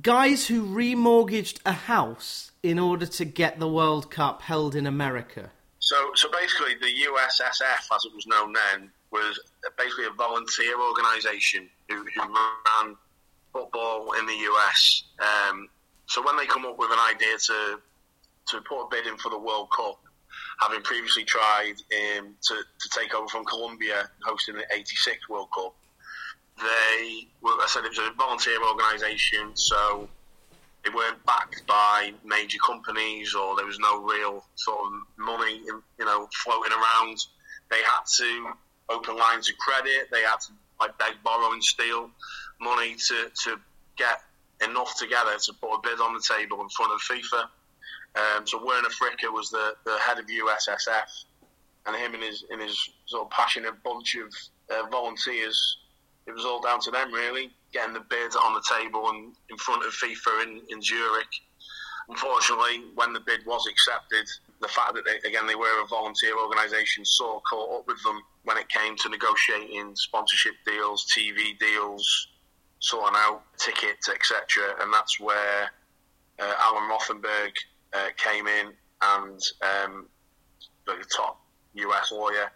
Guys 0.00 0.46
who 0.46 0.66
remortgaged 0.66 1.60
a 1.64 1.72
house 1.72 2.50
in 2.62 2.78
order 2.78 3.06
to 3.06 3.24
get 3.24 3.60
the 3.60 3.68
World 3.68 4.10
Cup 4.10 4.42
held 4.42 4.74
in 4.74 4.86
America. 4.86 5.50
So, 5.78 5.96
so 6.14 6.30
basically, 6.30 6.74
the 6.80 6.86
USSF, 6.86 7.94
as 7.94 8.04
it 8.06 8.14
was 8.14 8.26
known 8.26 8.54
then, 8.54 8.90
was 9.12 9.38
basically 9.76 10.06
a 10.06 10.10
volunteer 10.10 10.80
organisation 10.80 11.68
who, 11.88 11.96
who, 11.96 12.20
ran 12.22 12.96
football 13.52 14.12
in 14.18 14.26
the 14.26 14.32
US. 14.32 15.04
Um, 15.20 15.68
so 16.06 16.24
when 16.24 16.36
they 16.36 16.46
come 16.46 16.64
up 16.64 16.78
with 16.78 16.90
an 16.90 16.98
idea 16.98 17.36
to 17.38 17.80
to 18.48 18.60
put 18.62 18.84
a 18.84 18.88
bid 18.90 19.06
in 19.06 19.16
for 19.16 19.30
the 19.30 19.38
World 19.38 19.68
Cup, 19.74 20.00
having 20.60 20.82
previously 20.82 21.24
tried 21.24 21.74
um, 22.18 22.34
to, 22.42 22.54
to 22.54 22.98
take 22.98 23.14
over 23.14 23.28
from 23.28 23.44
Colombia 23.44 24.08
hosting 24.24 24.56
the 24.56 24.64
'86 24.72 25.28
World 25.28 25.48
Cup, 25.54 25.74
they 26.58 27.26
I 27.44 27.66
said 27.68 27.84
it 27.84 27.90
was 27.90 27.98
a 27.98 28.12
volunteer 28.16 28.62
organisation, 28.62 29.50
so 29.54 30.08
they 30.84 30.90
weren't 30.90 31.24
backed 31.24 31.66
by 31.66 32.12
major 32.24 32.58
companies 32.64 33.34
or 33.34 33.56
there 33.56 33.66
was 33.66 33.78
no 33.78 34.02
real 34.02 34.44
sort 34.54 34.78
of 34.86 34.92
money, 35.16 35.62
you 35.64 36.04
know, 36.04 36.28
floating 36.44 36.72
around. 36.72 37.18
They 37.70 37.82
had 37.82 38.02
to 38.18 38.52
open 38.90 39.16
lines 39.16 39.48
of 39.48 39.56
credit. 39.56 40.08
They 40.10 40.22
had 40.22 40.40
to 40.40 40.52
like 40.80 40.96
beg, 40.98 41.14
borrow, 41.24 41.52
and 41.52 41.64
steal 41.64 42.10
money 42.60 42.96
to, 43.08 43.30
to 43.44 43.56
get 43.96 44.20
enough 44.62 44.96
together 44.98 45.36
to 45.42 45.52
put 45.54 45.74
a 45.74 45.80
bid 45.82 46.00
on 46.00 46.14
the 46.14 46.22
table 46.22 46.60
in 46.60 46.68
front 46.68 46.92
of 46.92 47.00
FIFA. 47.00 47.48
Um, 48.16 48.46
so 48.46 48.64
Werner 48.64 48.88
Fricker 48.88 49.32
was 49.32 49.50
the, 49.50 49.74
the 49.84 49.98
head 49.98 50.18
of 50.18 50.26
USSF, 50.26 51.24
and 51.86 51.96
him 51.96 52.14
and 52.14 52.22
his 52.22 52.44
and 52.50 52.60
his 52.60 52.78
sort 53.06 53.24
of 53.24 53.30
passionate 53.30 53.82
bunch 53.82 54.16
of 54.16 54.32
uh, 54.70 54.88
volunteers. 54.90 55.78
It 56.26 56.32
was 56.32 56.44
all 56.44 56.60
down 56.60 56.80
to 56.80 56.90
them, 56.90 57.12
really 57.12 57.50
getting 57.72 57.92
the 57.92 58.00
bid 58.00 58.34
on 58.36 58.54
the 58.54 58.62
table 58.78 59.10
and 59.10 59.34
in 59.50 59.56
front 59.58 59.84
of 59.84 59.92
FIFA 59.92 60.44
in, 60.44 60.62
in 60.70 60.80
Zurich. 60.80 61.26
unfortunately, 62.08 62.84
when 62.94 63.12
the 63.12 63.20
bid 63.20 63.40
was 63.44 63.66
accepted, 63.68 64.26
the 64.60 64.68
fact 64.68 64.94
that 64.94 65.04
they, 65.04 65.28
again 65.28 65.46
they 65.46 65.56
were 65.56 65.82
a 65.82 65.86
volunteer 65.86 66.38
organisation 66.38 67.02
of 67.20 67.42
caught 67.50 67.80
up 67.80 67.86
with 67.86 68.02
them 68.04 68.22
when 68.44 68.56
it 68.56 68.68
came 68.68 68.96
to 68.96 69.08
negotiating 69.08 69.94
sponsorship 69.96 70.54
deals, 70.64 71.04
TV 71.06 71.58
deals, 71.58 72.28
sorting 72.78 73.16
out 73.18 73.42
tickets, 73.58 74.08
etc. 74.08 74.76
And 74.80 74.92
that's 74.92 75.18
where 75.18 75.70
uh, 76.38 76.54
Alan 76.60 76.88
Rothenberg 76.88 77.52
uh, 77.94 78.08
came 78.16 78.46
in 78.46 78.72
and 79.02 79.40
um, 79.62 80.06
the 80.86 81.04
top 81.16 81.40
US 81.74 82.12
lawyer. 82.12 82.50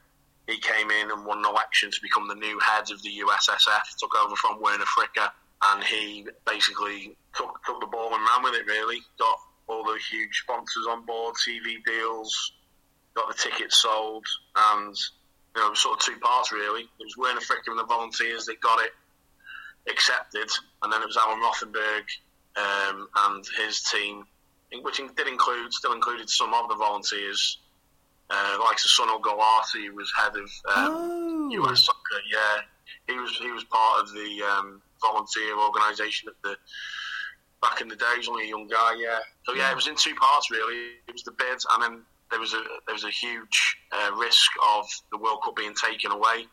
He 0.47 0.59
came 0.59 0.91
in 0.91 1.11
and 1.11 1.27
won 1.27 1.39
an 1.39 1.45
election 1.45 1.91
to 1.91 1.99
become 2.03 2.27
the 2.27 2.35
new 2.35 2.59
head 2.61 2.91
of 2.91 3.03
the 3.03 3.11
USSF, 3.27 3.97
took 3.99 4.15
over 4.17 4.35
from 4.37 4.63
Werner 4.63 4.85
Fricker, 4.85 5.31
and 5.65 5.85
he 5.85 6.27
basically 6.47 7.17
took, 7.35 7.61
took 7.67 7.81
the 7.81 7.87
ball 7.87 8.15
and 8.15 8.25
ran 8.25 8.43
with 8.43 8.55
it, 8.55 8.67
really. 8.67 9.01
Got 9.19 9.37
all 9.67 9.85
the 9.85 9.99
huge 10.11 10.43
sponsors 10.43 10.87
on 10.89 11.05
board, 11.05 11.35
TV 11.47 11.85
deals, 11.85 12.53
got 13.15 13.29
the 13.29 13.35
tickets 13.35 13.83
sold, 13.83 14.25
and 14.57 14.97
you 15.55 15.63
know, 15.63 15.75
sort 15.75 15.99
of 15.99 16.07
two 16.07 16.19
parts, 16.21 16.53
really. 16.53 16.83
It 16.83 17.05
was 17.05 17.17
Werner 17.19 17.41
Fricker 17.41 17.69
and 17.71 17.79
the 17.79 17.85
volunteers 17.85 18.47
that 18.47 18.61
got 18.61 18.81
it 18.83 18.93
accepted, 19.91 20.49
and 20.83 20.93
then 20.93 21.03
it 21.03 21.07
was 21.07 21.17
Alan 21.17 21.41
Rothenberg 21.41 22.05
um, 22.57 23.09
and 23.27 23.45
his 23.59 23.83
team, 23.83 24.25
which 24.83 24.97
did 24.97 25.27
include, 25.27 25.73
still 25.73 25.93
included 25.93 26.29
some 26.29 26.55
of 26.55 26.69
the 26.69 26.77
volunteers, 26.77 27.59
uh, 28.31 28.59
like 28.61 28.77
Sunil 28.77 29.21
Gulati, 29.21 29.87
who 29.87 29.95
was 29.95 30.13
head 30.17 30.37
of 30.37 30.51
um, 30.77 31.51
oh. 31.57 31.65
US 31.65 31.85
soccer. 31.85 32.21
Yeah, 32.31 32.63
he 33.07 33.19
was 33.19 33.37
he 33.39 33.51
was 33.51 33.65
part 33.65 34.03
of 34.03 34.13
the 34.13 34.43
um, 34.43 34.83
volunteer 35.01 35.59
organisation 35.59 36.29
at 36.29 36.35
the 36.43 36.57
back 37.63 37.81
in 37.81 37.89
the 37.89 37.97
days, 37.97 38.29
only 38.29 38.45
a 38.45 38.49
young 38.49 38.69
guy. 38.69 38.95
Yeah, 38.99 39.19
so 39.45 39.55
yeah, 39.55 39.71
it 39.71 39.75
was 39.75 39.89
in 39.89 39.97
two 39.97 40.15
parts 40.15 40.51
really. 40.51 40.93
It 41.07 41.13
was 41.13 41.23
the 41.23 41.33
bid, 41.33 41.59
and 41.73 41.83
then 41.83 42.03
there 42.31 42.41
was 42.41 42.55
a 42.55 42.63
there 42.87 42.95
was 42.95 43.05
a 43.05 43.11
huge 43.11 43.79
uh, 43.93 44.15
risk 44.17 44.51
of 44.77 44.87
the 45.11 45.19
World 45.19 45.43
Cup 45.45 45.57
being 45.57 45.75
taken 45.75 46.11
away 46.11 46.47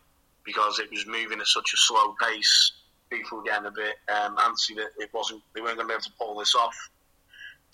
because 0.45 0.80
it 0.80 0.89
was 0.91 1.06
moving 1.08 1.39
at 1.39 1.47
such 1.47 1.71
a 1.73 1.78
slow 1.78 2.15
pace. 2.21 2.71
People 3.10 3.39
were 3.39 3.43
getting 3.43 3.67
a 3.67 3.71
bit 3.71 3.95
um, 4.10 4.38
antsy 4.38 4.75
that 4.75 4.89
it 4.97 5.10
wasn't 5.13 5.41
they 5.54 5.62
weren't 5.62 5.78
going 5.78 5.88
to 5.88 5.91
be 5.91 5.93
able 5.93 6.04
to 6.04 6.12
pull 6.17 6.39
this 6.39 6.56
off. 6.56 6.75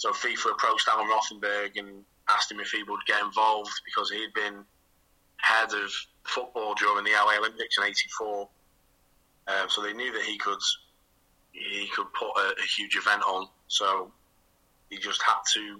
So 0.02 0.10
FIFA 0.10 0.54
approached 0.54 0.88
Alan 0.88 1.08
Rothenberg 1.08 1.78
and 1.78 2.04
asked 2.28 2.52
him 2.52 2.60
if 2.60 2.72
he 2.72 2.82
would 2.82 3.02
get 3.06 3.22
involved 3.24 3.70
because 3.86 4.10
he 4.10 4.20
had 4.20 4.34
been 4.34 4.66
head 5.38 5.72
of 5.74 5.92
football 6.24 6.74
during 6.74 7.04
the 7.06 7.12
LA 7.12 7.38
Olympics 7.38 7.78
in 7.78 7.84
'84. 7.84 8.50
Um, 9.48 9.70
so 9.70 9.84
they 9.84 9.94
knew 9.94 10.12
that 10.12 10.24
he 10.24 10.40
could 10.40 10.58
he 11.52 11.88
could 11.96 12.12
put 12.14 12.30
a, 12.30 12.50
a, 12.60 12.66
huge 12.76 12.96
event 12.96 13.22
on. 13.22 13.48
So 13.68 14.12
he 14.90 14.98
just 14.98 15.22
had 15.22 15.38
to 15.54 15.80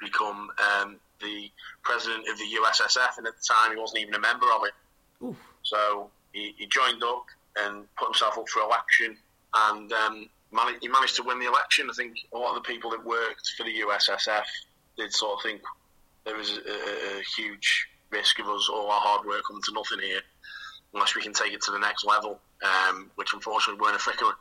become 0.00 0.50
um, 0.60 0.96
the 1.22 1.50
president 1.82 2.28
of 2.28 2.36
the 2.36 2.44
USSF, 2.44 3.16
and 3.16 3.26
at 3.26 3.32
the 3.38 3.54
time 3.54 3.72
he 3.74 3.80
wasn't 3.80 4.02
even 4.02 4.12
a 4.12 4.20
member 4.20 4.52
of 4.54 4.64
it. 4.66 5.24
Oof. 5.24 5.36
So 5.62 6.10
he, 6.34 6.54
he, 6.58 6.66
joined 6.66 7.02
up 7.02 7.24
and 7.56 7.86
put 7.96 8.08
himself 8.08 8.36
up 8.36 8.50
for 8.50 8.60
election, 8.60 9.16
and 9.54 9.90
um, 9.94 10.28
he 10.80 10.88
managed 10.88 11.16
to 11.16 11.22
win 11.22 11.38
the 11.38 11.46
election. 11.46 11.88
I 11.90 11.94
think 11.94 12.16
a 12.32 12.38
lot 12.38 12.56
of 12.56 12.62
the 12.62 12.68
people 12.68 12.90
that 12.90 13.04
worked 13.04 13.52
for 13.56 13.64
the 13.64 13.80
USSF 13.80 14.44
did 14.96 15.12
sort 15.12 15.38
of 15.38 15.42
think 15.42 15.62
there 16.24 16.36
was 16.36 16.50
a, 16.50 16.70
a, 16.70 17.20
a 17.20 17.22
huge 17.36 17.88
risk 18.10 18.38
of 18.38 18.46
us 18.46 18.68
all 18.72 18.90
our 18.90 19.00
hard 19.00 19.26
work 19.26 19.42
coming 19.46 19.62
to 19.62 19.72
nothing 19.72 20.00
here 20.00 20.20
unless 20.94 21.16
we 21.16 21.22
can 21.22 21.32
take 21.32 21.52
it 21.52 21.62
to 21.62 21.72
the 21.72 21.78
next 21.78 22.04
level, 22.04 22.38
um, 22.62 23.10
which 23.14 23.32
unfortunately 23.32 23.80
Werner 23.80 23.98
Fricker 23.98 24.32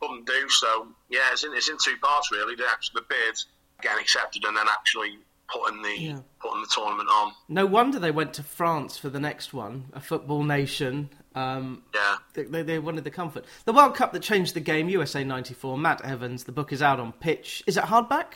couldn't 0.00 0.26
do. 0.26 0.48
So 0.48 0.88
yeah, 1.10 1.20
it's 1.32 1.44
in, 1.44 1.52
it's 1.54 1.68
in 1.68 1.76
two 1.84 1.96
parts 1.98 2.30
really. 2.32 2.54
The 2.56 2.64
the 2.94 3.02
bid 3.08 3.36
getting 3.82 4.00
accepted 4.00 4.44
and 4.44 4.56
then 4.56 4.66
actually 4.68 5.18
putting 5.52 5.82
the 5.82 5.98
yeah. 5.98 6.18
putting 6.40 6.62
the 6.62 6.68
tournament 6.74 7.08
on. 7.10 7.32
No 7.48 7.66
wonder 7.66 7.98
they 7.98 8.10
went 8.10 8.34
to 8.34 8.42
France 8.42 8.96
for 8.96 9.10
the 9.10 9.20
next 9.20 9.52
one, 9.52 9.86
a 9.92 10.00
football 10.00 10.42
nation. 10.42 11.10
Um, 11.34 11.82
yeah, 11.94 12.16
they, 12.34 12.62
they, 12.62 12.78
wanted 12.78 13.04
the 13.04 13.10
comfort. 13.10 13.44
The 13.64 13.72
World 13.72 13.96
Cup 13.96 14.12
that 14.12 14.22
changed 14.22 14.54
the 14.54 14.60
game, 14.60 14.88
USA 14.88 15.24
'94. 15.24 15.76
Matt 15.76 16.04
Evans. 16.04 16.44
The 16.44 16.52
book 16.52 16.72
is 16.72 16.80
out 16.80 17.00
on 17.00 17.12
pitch. 17.12 17.62
Is 17.66 17.76
it 17.76 17.84
hardback? 17.84 18.34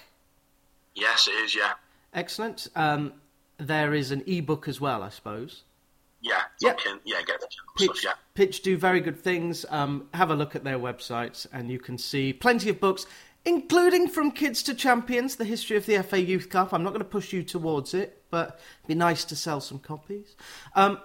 Yes, 0.94 1.28
it 1.28 1.32
is. 1.44 1.54
Yeah. 1.54 1.74
Excellent. 2.12 2.68
Um, 2.74 3.12
there 3.58 3.94
is 3.94 4.11
an 4.11 4.22
e-book 4.26 4.68
as 4.68 4.80
well, 4.80 5.02
I 5.02 5.11
suppose. 5.11 5.62
Yeah, 6.20 6.42
yeah, 6.61 6.74
yeah, 7.04 7.22
get 7.22 7.40
Pitch, 7.76 7.90
stuff, 7.90 8.04
yeah. 8.04 8.12
Pitch 8.34 8.62
do 8.62 8.76
very 8.76 9.00
good 9.00 9.18
things. 9.18 9.64
Um, 9.68 10.08
have 10.14 10.30
a 10.30 10.34
look 10.34 10.56
at 10.56 10.64
their 10.64 10.78
websites, 10.78 11.46
and 11.52 11.70
you 11.70 11.78
can 11.78 11.96
see 11.96 12.32
plenty 12.32 12.70
of 12.70 12.80
books, 12.80 13.06
including 13.44 14.08
From 14.08 14.32
Kids 14.32 14.62
to 14.64 14.74
Champions, 14.74 15.37
the 15.37 15.44
history 15.44 15.76
of 15.76 15.87
the 15.87 16.02
FA 16.02 16.20
Youth 16.20 16.50
Cup. 16.50 16.72
I'm 16.72 16.82
not 16.82 16.90
going 16.90 17.00
to 17.00 17.08
push 17.08 17.32
you 17.32 17.44
towards 17.44 17.94
it, 17.94 18.24
but 18.30 18.61
it'd 18.80 18.88
be 18.88 18.94
nice 18.96 19.24
to 19.26 19.37
sell 19.37 19.61
some 19.61 19.78
copies. 19.78 20.34
Um, 20.74 20.98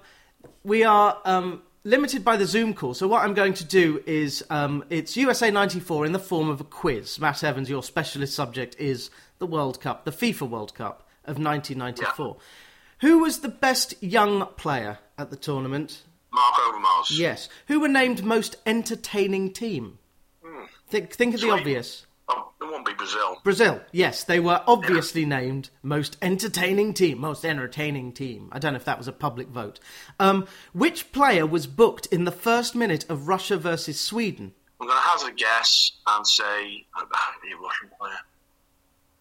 we 0.63 0.84
are 0.84 1.19
um, 1.25 1.62
limited 1.84 2.24
by 2.24 2.38
the 2.38 2.46
Zoom 2.46 2.74
call, 2.74 2.93
so 2.93 3.08
what 3.08 3.24
I'm 3.24 3.34
going 3.34 3.54
to 3.56 3.65
do 3.65 4.02
is 4.06 4.43
um, 4.50 4.84
it's 4.89 5.17
USA 5.17 5.52
94 5.52 6.06
in 6.06 6.12
the 6.12 6.19
form 6.19 6.50
of 6.50 6.62
a 6.62 6.63
quiz. 6.63 7.19
Matt 7.19 7.43
Evans, 7.43 7.69
your 7.69 7.84
specialist 7.84 8.34
subject 8.34 8.76
is 8.80 9.10
the 9.39 9.46
World 9.48 9.82
Cup, 9.82 10.06
the 10.06 10.12
FIFA 10.12 10.50
World 10.50 10.74
Cup 10.74 11.08
of 11.26 11.38
1994. 11.38 12.38
Yeah. 12.38 13.08
Who 13.08 13.19
was 13.19 13.39
the 13.39 13.50
best 13.50 14.02
young 14.02 14.46
player 14.56 15.00
at 15.17 15.30
the 15.30 15.36
tournament? 15.36 16.04
Marc 16.32 16.56
Overmars. 16.56 17.17
Yes. 17.17 17.50
Who 17.67 17.80
were 17.80 17.88
named 17.88 18.24
most 18.24 18.56
entertaining 18.65 19.52
team? 19.52 20.00
Hmm. 20.43 20.65
Think, 20.88 21.13
think 21.13 21.34
of 21.34 21.41
Sweden. 21.41 21.56
the 21.58 21.62
obvious. 21.62 22.06
Oh, 22.30 22.52
it 22.62 22.65
won't 22.65 22.86
be 22.86 22.92
Brazil. 23.03 23.41
Brazil, 23.43 23.81
yes, 23.91 24.23
they 24.23 24.39
were 24.39 24.63
obviously 24.65 25.21
yeah. 25.21 25.39
named 25.39 25.69
most 25.81 26.15
entertaining 26.21 26.93
team, 26.93 27.19
most 27.19 27.43
entertaining 27.43 28.13
team. 28.13 28.47
I 28.53 28.59
don't 28.59 28.71
know 28.71 28.77
if 28.77 28.85
that 28.85 28.97
was 28.97 29.09
a 29.09 29.13
public 29.13 29.49
vote. 29.49 29.81
Um, 30.21 30.47
which 30.71 31.11
player 31.11 31.45
was 31.45 31.67
booked 31.67 32.05
in 32.05 32.23
the 32.23 32.31
first 32.31 32.75
minute 32.75 33.05
of 33.09 33.27
Russia 33.27 33.57
versus 33.57 33.99
Sweden? 33.99 34.53
I'm 34.79 34.87
going 34.87 34.97
to 34.97 35.03
hazard 35.03 35.33
a 35.33 35.35
guess 35.35 35.91
and 36.07 36.25
say 36.25 36.85
a 36.97 37.61
Russian 37.61 37.89
player. 37.99 38.19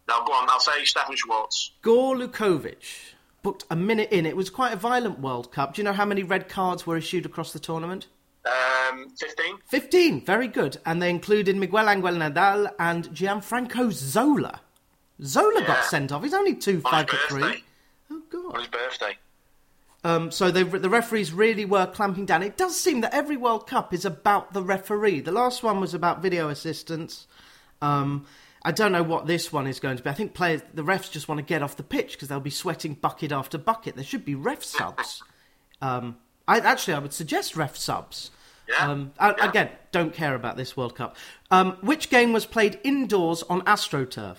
Now, 0.07 0.25
go 0.25 0.33
on, 0.33 0.49
I'll 0.49 0.61
say 0.61 0.85
Stefan 0.85 1.17
Schwarz. 1.17 1.73
Gorlukovich 1.83 3.15
booked 3.43 3.65
a 3.69 3.75
minute 3.75 4.13
in. 4.13 4.27
It 4.27 4.37
was 4.37 4.49
quite 4.49 4.73
a 4.73 4.77
violent 4.77 5.19
World 5.19 5.51
Cup. 5.51 5.75
Do 5.75 5.81
you 5.81 5.85
know 5.85 5.93
how 5.93 6.05
many 6.05 6.23
red 6.23 6.49
cards 6.49 6.87
were 6.87 6.97
issued 6.97 7.27
across 7.27 7.53
the 7.53 7.59
tournament? 7.59 8.07
Um, 8.45 9.09
15. 9.11 9.59
15, 9.67 10.25
very 10.25 10.49
good. 10.49 10.79
And 10.85 11.01
they 11.01 11.11
included 11.11 11.57
Miguel 11.57 11.89
Angel 11.89 12.11
Nadal 12.13 12.73
and 12.79 13.09
Gianfranco 13.11 13.93
Zola. 13.93 14.61
Zola 15.23 15.61
yeah. 15.61 15.67
got 15.67 15.85
sent 15.85 16.11
off. 16.11 16.23
He's 16.23 16.35
only 16.35 16.55
two, 16.55 16.81
five 16.81 17.07
to 17.07 17.17
three. 17.29 17.65
Oh, 18.11 18.23
God. 18.31 18.55
On 18.55 18.61
his 18.61 18.69
birthday. 18.69 19.17
Um, 20.05 20.33
so 20.33 20.51
they, 20.51 20.65
the 20.65 20.89
referees 20.89 21.33
really 21.33 21.65
were 21.65 21.87
clamping 21.87 22.27
down. 22.27 22.43
It 22.43 22.57
does 22.57 22.79
seem 22.79 23.03
that 23.03 23.15
every 23.15 23.37
World 23.37 23.69
Cup 23.69 23.95
is 23.95 24.05
about 24.05 24.53
the 24.53 24.63
referee. 24.63 25.21
The 25.21 25.31
last 25.31 25.63
one 25.63 25.81
was 25.81 25.95
about 25.95 26.21
video 26.21 26.49
assistance. 26.49 27.29
Um, 27.81 28.27
I 28.65 28.73
don't 28.73 28.93
know 28.93 29.05
what 29.05 29.27
this 29.27 29.53
one 29.53 29.69
is 29.69 29.79
going 29.79 29.97
to 29.97 30.03
be. 30.03 30.11
I 30.11 30.15
think 30.15 30.35
players, 30.35 30.63
the 30.75 30.83
refs 30.83 31.11
just 31.11 31.29
want 31.29 31.39
to 31.39 31.45
get 31.45 31.63
off 31.63 31.77
the 31.77 31.85
pitch 31.85 32.13
because 32.13 32.29
they'll 32.29 32.41
be 32.41 32.51
sweating 32.51 32.95
bucket 32.95 33.31
after 33.31 33.59
bucket. 33.59 33.95
There 33.95 34.05
should 34.05 34.25
be 34.25 34.35
ref 34.35 34.65
subs. 34.65 35.23
Um, 35.83 36.17
I 36.47 36.59
actually 36.59 36.95
I 36.95 36.99
would 36.99 37.13
suggest 37.13 37.57
ref 37.57 37.77
subs. 37.77 38.31
Yeah. 38.69 38.91
Um, 38.91 39.13
I, 39.19 39.31
yeah. 39.31 39.49
Again, 39.49 39.69
don't 39.91 40.15
care 40.15 40.35
about 40.35 40.57
this 40.57 40.77
World 40.77 40.95
Cup. 40.95 41.17
Um, 41.51 41.77
which 41.81 42.11
game 42.11 42.33
was 42.33 42.47
played 42.47 42.79
indoors 42.85 43.43
on 43.45 43.63
AstroTurf? 43.63 44.37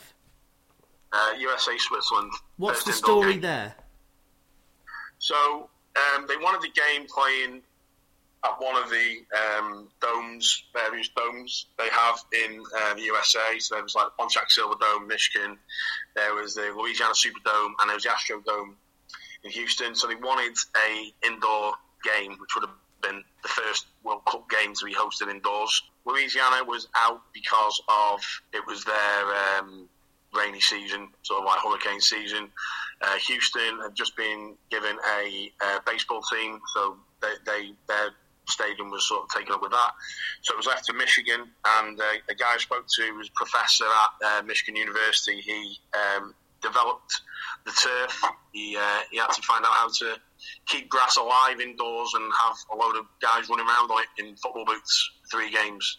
Uh, 1.12 1.34
USA 1.38 1.78
Switzerland. 1.78 2.32
What's 2.58 2.84
the 2.84 2.94
story 2.94 3.38
there? 3.38 3.76
So 5.20 5.70
um, 5.96 6.26
they 6.28 6.38
wanted 6.38 6.62
the 6.62 6.72
game 6.74 7.06
playing 7.08 7.62
at 8.44 8.60
one 8.60 8.76
of 8.76 8.90
the 8.90 9.24
um, 9.38 9.88
domes, 10.02 10.66
various 10.74 11.10
domes 11.10 11.68
they 11.78 11.88
have 11.90 12.20
in 12.34 12.62
uh, 12.78 12.94
the 12.96 13.02
USA. 13.04 13.58
So 13.60 13.76
there 13.76 13.84
was 13.84 13.96
like 13.96 14.08
the 14.08 14.12
Pontiac 14.18 14.52
Silver 14.52 14.76
Dome, 14.80 15.08
Michigan. 15.08 15.58
There 16.16 16.34
was 16.34 16.56
the 16.56 16.74
Louisiana 16.76 17.14
Superdome, 17.14 17.74
and 17.80 17.90
there 17.90 17.96
was 17.96 18.04
the 18.04 18.10
Astrodome 18.10 18.74
in 19.44 19.52
Houston. 19.52 19.96
So 19.96 20.08
they 20.08 20.16
wanted 20.16 20.56
a 20.76 21.28
indoor 21.28 21.74
game, 22.04 22.32
which 22.40 22.56
would 22.56 22.66
have 22.68 22.76
been 23.02 23.24
the 23.42 23.50
first 23.50 23.88
World 24.04 24.24
Cup 24.26 24.50
games 24.50 24.84
be 24.84 24.94
hosted 24.94 25.30
indoors. 25.30 25.84
Louisiana 26.06 26.64
was 26.64 26.88
out 26.96 27.22
because 27.34 27.82
of 27.88 28.22
it 28.54 28.66
was 28.66 28.84
their 28.84 29.60
um, 29.60 29.88
rainy 30.36 30.60
season, 30.60 31.10
sort 31.22 31.42
of 31.42 31.46
like 31.46 31.60
hurricane 31.62 32.02
season. 32.02 32.50
Uh, 33.02 33.16
Houston 33.28 33.80
had 33.82 33.96
just 33.96 34.16
been 34.16 34.56
given 34.72 34.98
a, 35.20 35.52
a 35.62 35.82
baseball 35.86 36.22
team, 36.22 36.60
so 36.74 36.98
they, 37.22 37.34
they 37.46 37.72
their 37.88 38.12
stadium 38.48 38.90
was 38.90 39.08
sort 39.08 39.24
of 39.24 39.30
taken 39.30 39.54
up 39.54 39.62
with 39.62 39.72
that. 39.72 39.92
So 40.42 40.54
it 40.54 40.58
was 40.58 40.68
left 40.68 40.86
to 40.86 40.94
Michigan, 40.94 41.48
and 41.80 42.00
uh, 42.00 42.04
a 42.30 42.36
guy 42.36 42.54
I 42.54 42.58
spoke 42.58 42.86
to 42.88 43.12
was 43.14 43.30
professor 43.30 43.86
at 43.86 44.28
uh, 44.28 44.42
Michigan 44.44 44.76
University. 44.76 45.40
He 45.42 45.78
um, 45.94 46.34
developed 46.62 47.22
the 47.66 47.72
turf. 47.72 48.22
He 48.52 48.78
uh, 48.78 49.02
he 49.12 49.18
had 49.18 49.28
to 49.28 49.42
find 49.42 49.66
out 49.66 49.72
how 49.72 49.88
to 49.90 50.16
keep 50.68 50.90
grass 50.90 51.18
alive 51.18 51.60
indoors 51.60 52.12
and 52.16 52.32
have 52.42 52.56
a 52.72 52.76
load 52.76 52.96
of 52.98 53.06
guys 53.22 53.50
running 53.50 53.66
around 53.66 53.90
on 53.92 54.02
it 54.04 54.24
in 54.24 54.36
football 54.36 54.66
boots 54.66 55.10
three 55.32 55.52
games, 55.52 55.98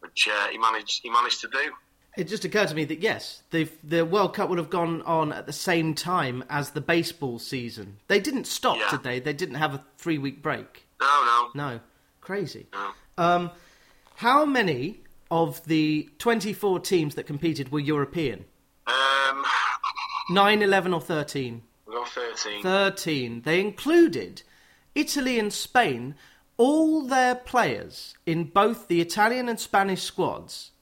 which 0.00 0.28
uh, 0.30 0.48
he 0.48 0.58
managed 0.58 1.00
he 1.02 1.10
managed 1.10 1.40
to 1.42 1.48
do. 1.48 1.72
It 2.16 2.24
just 2.24 2.44
occurred 2.44 2.68
to 2.68 2.74
me 2.74 2.84
that 2.86 3.00
yes, 3.00 3.42
the 3.50 3.68
the 3.84 4.04
World 4.04 4.34
Cup 4.34 4.48
would 4.48 4.58
have 4.58 4.70
gone 4.70 5.02
on 5.02 5.32
at 5.32 5.46
the 5.46 5.52
same 5.52 5.94
time 5.94 6.42
as 6.50 6.70
the 6.70 6.80
baseball 6.80 7.38
season. 7.38 7.98
They 8.08 8.18
didn't 8.20 8.46
stop, 8.46 8.78
Yeah. 8.78 8.90
did 8.90 9.02
they? 9.04 9.20
They 9.20 9.32
didn't 9.32 9.54
have 9.56 9.74
a 9.74 9.84
three 9.96 10.18
week 10.18 10.42
break. 10.42 10.86
No, 11.00 11.06
no, 11.24 11.50
No, 11.54 11.80
crazy. 12.20 12.66
no. 12.72 12.90
Um, 13.16 13.50
how 14.16 14.44
many 14.44 15.00
of 15.30 15.64
the 15.66 16.10
24 16.18 16.80
teams 16.80 17.14
that 17.14 17.24
competed 17.26 17.70
were 17.70 17.78
European? 17.80 18.44
Um, 18.86 19.44
9, 20.30 20.60
11, 20.62 20.92
or 20.92 21.00
13? 21.00 21.62
We 22.16 22.22
got 22.22 22.38
13. 22.38 22.62
13. 22.62 23.42
They 23.42 23.60
included 23.60 24.42
Italy 24.94 25.38
and 25.38 25.52
Spain. 25.52 26.14
All 26.56 27.06
their 27.06 27.34
players 27.34 28.14
in 28.26 28.44
both 28.44 28.88
the 28.88 29.00
Italian 29.00 29.48
and 29.48 29.58
Spanish 29.58 30.02
squads 30.02 30.72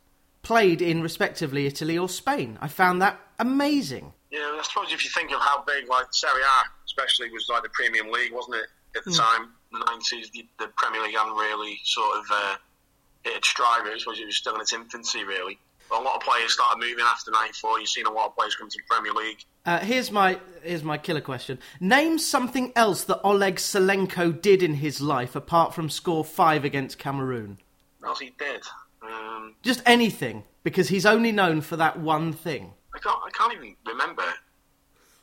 played 0.43 0.83
in 0.83 1.03
respectively 1.03 1.67
Italy 1.67 1.97
or 1.97 2.09
Spain. 2.09 2.59
I 2.61 2.69
found 2.69 3.01
that 3.03 3.21
amazing. 3.39 4.13
Yeah, 4.31 4.41
I 4.41 4.63
suppose 4.63 4.93
if 4.93 5.05
you 5.05 5.11
think 5.11 5.31
of 5.33 5.41
how 5.41 5.63
big, 5.65 5.89
like 5.89 6.07
Serie 6.11 6.43
A, 6.43 6.69
especially, 6.85 7.31
was 7.31 7.47
like 7.49 7.63
the 7.63 7.69
Premium 7.71 8.11
League, 8.11 8.33
wasn't 8.33 8.57
it? 8.57 8.67
At 8.97 9.05
the 9.05 9.13
time, 9.13 9.51
the 9.73 9.79
nineties, 9.87 10.31
the, 10.31 10.47
the 10.59 10.69
Premier 10.77 11.03
League 11.03 11.15
hadn't 11.15 11.37
really 11.37 11.79
sort 11.85 12.19
of 12.19 12.25
uh, 12.33 12.57
hit 13.23 13.37
its 13.37 13.49
stride. 13.49 13.83
I 13.85 13.97
suppose 13.99 14.19
it 14.19 14.27
was 14.27 14.37
still 14.37 14.55
in 14.55 14.61
its 14.61 14.73
infancy, 14.73 15.25
really. 15.25 15.59
But 15.89 16.01
a 16.01 16.03
lot 16.03 16.17
of 16.17 16.23
players 16.23 16.53
started 16.53 16.81
moving 16.81 17.05
after 17.05 17.31
'94. 17.31 17.81
You've 17.81 17.89
seen 17.89 18.07
a 18.07 18.13
lot 18.13 18.27
of 18.27 18.37
players 18.37 18.55
come 18.57 18.69
to 18.69 18.77
the 18.77 18.85
Premier 18.89 19.13
League. 19.13 19.45
Uh, 19.69 19.81
here's 19.81 20.11
my 20.11 20.41
here's 20.63 20.83
my 20.83 20.97
killer 20.97 21.21
question. 21.21 21.59
Name 21.79 22.19
something 22.19 22.73
else 22.75 23.05
that 23.05 23.21
Oleg 23.23 23.57
Salenko 23.57 24.41
did 24.41 24.63
in 24.63 24.73
his 24.73 25.03
life 25.03 25.37
apart 25.37 25.75
from 25.75 25.91
score 25.91 26.25
five 26.25 26.65
against 26.65 26.99
Cameroon. 26.99 27.59
What 28.01 28.09
else 28.09 28.21
he 28.21 28.33
did? 28.39 28.63
Um, 29.03 29.57
Just 29.61 29.83
anything, 29.85 30.45
because 30.63 30.89
he's 30.89 31.05
only 31.05 31.33
known 31.33 31.61
for 31.61 31.77
that 31.77 32.01
one 32.01 32.33
thing. 32.33 32.73
I 32.95 32.99
can't. 32.99 33.19
I 33.27 33.29
can't 33.31 33.53
even 33.53 33.77
remember 33.87 34.23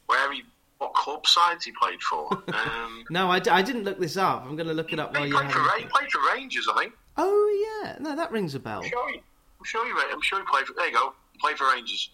where 0.06 0.32
he, 0.32 0.44
what 0.78 0.94
club 0.94 1.26
sides 1.26 1.66
he 1.66 1.72
played 1.82 2.04
for. 2.04 2.30
Um, 2.54 3.04
No, 3.10 3.32
I, 3.32 3.40
d- 3.40 3.50
I 3.50 3.64
didn't 3.64 3.84
look 3.84 4.00
this 4.00 4.16
up. 4.16 4.46
I'm 4.46 4.56
going 4.56 4.68
to 4.68 4.76
look 4.76 4.94
it 4.94 5.00
up 5.00 5.12
while 5.16 5.24
he 5.24 5.30
you're 5.30 5.40
played 5.42 5.54
for. 5.54 5.78
He 5.80 5.86
played 5.86 6.12
for 6.12 6.20
Rangers, 6.36 6.68
I 6.72 6.82
think. 6.84 6.94
Oh 7.18 7.82
yeah, 7.84 7.96
no, 8.00 8.16
that 8.16 8.32
rings 8.32 8.54
a 8.54 8.60
bell. 8.60 8.84
I'm 8.84 8.90
sure 8.92 9.10
he, 9.12 9.16
I'm 9.18 9.66
sure 9.66 9.86
he, 9.88 10.14
I'm 10.14 10.22
sure 10.22 10.38
he 10.40 10.46
played 10.46 10.68
for. 10.68 10.74
There 10.74 10.86
you 10.88 10.94
go. 10.94 11.14
He 11.34 11.40
played 11.40 11.58
for 11.58 11.66
Rangers. 11.74 12.12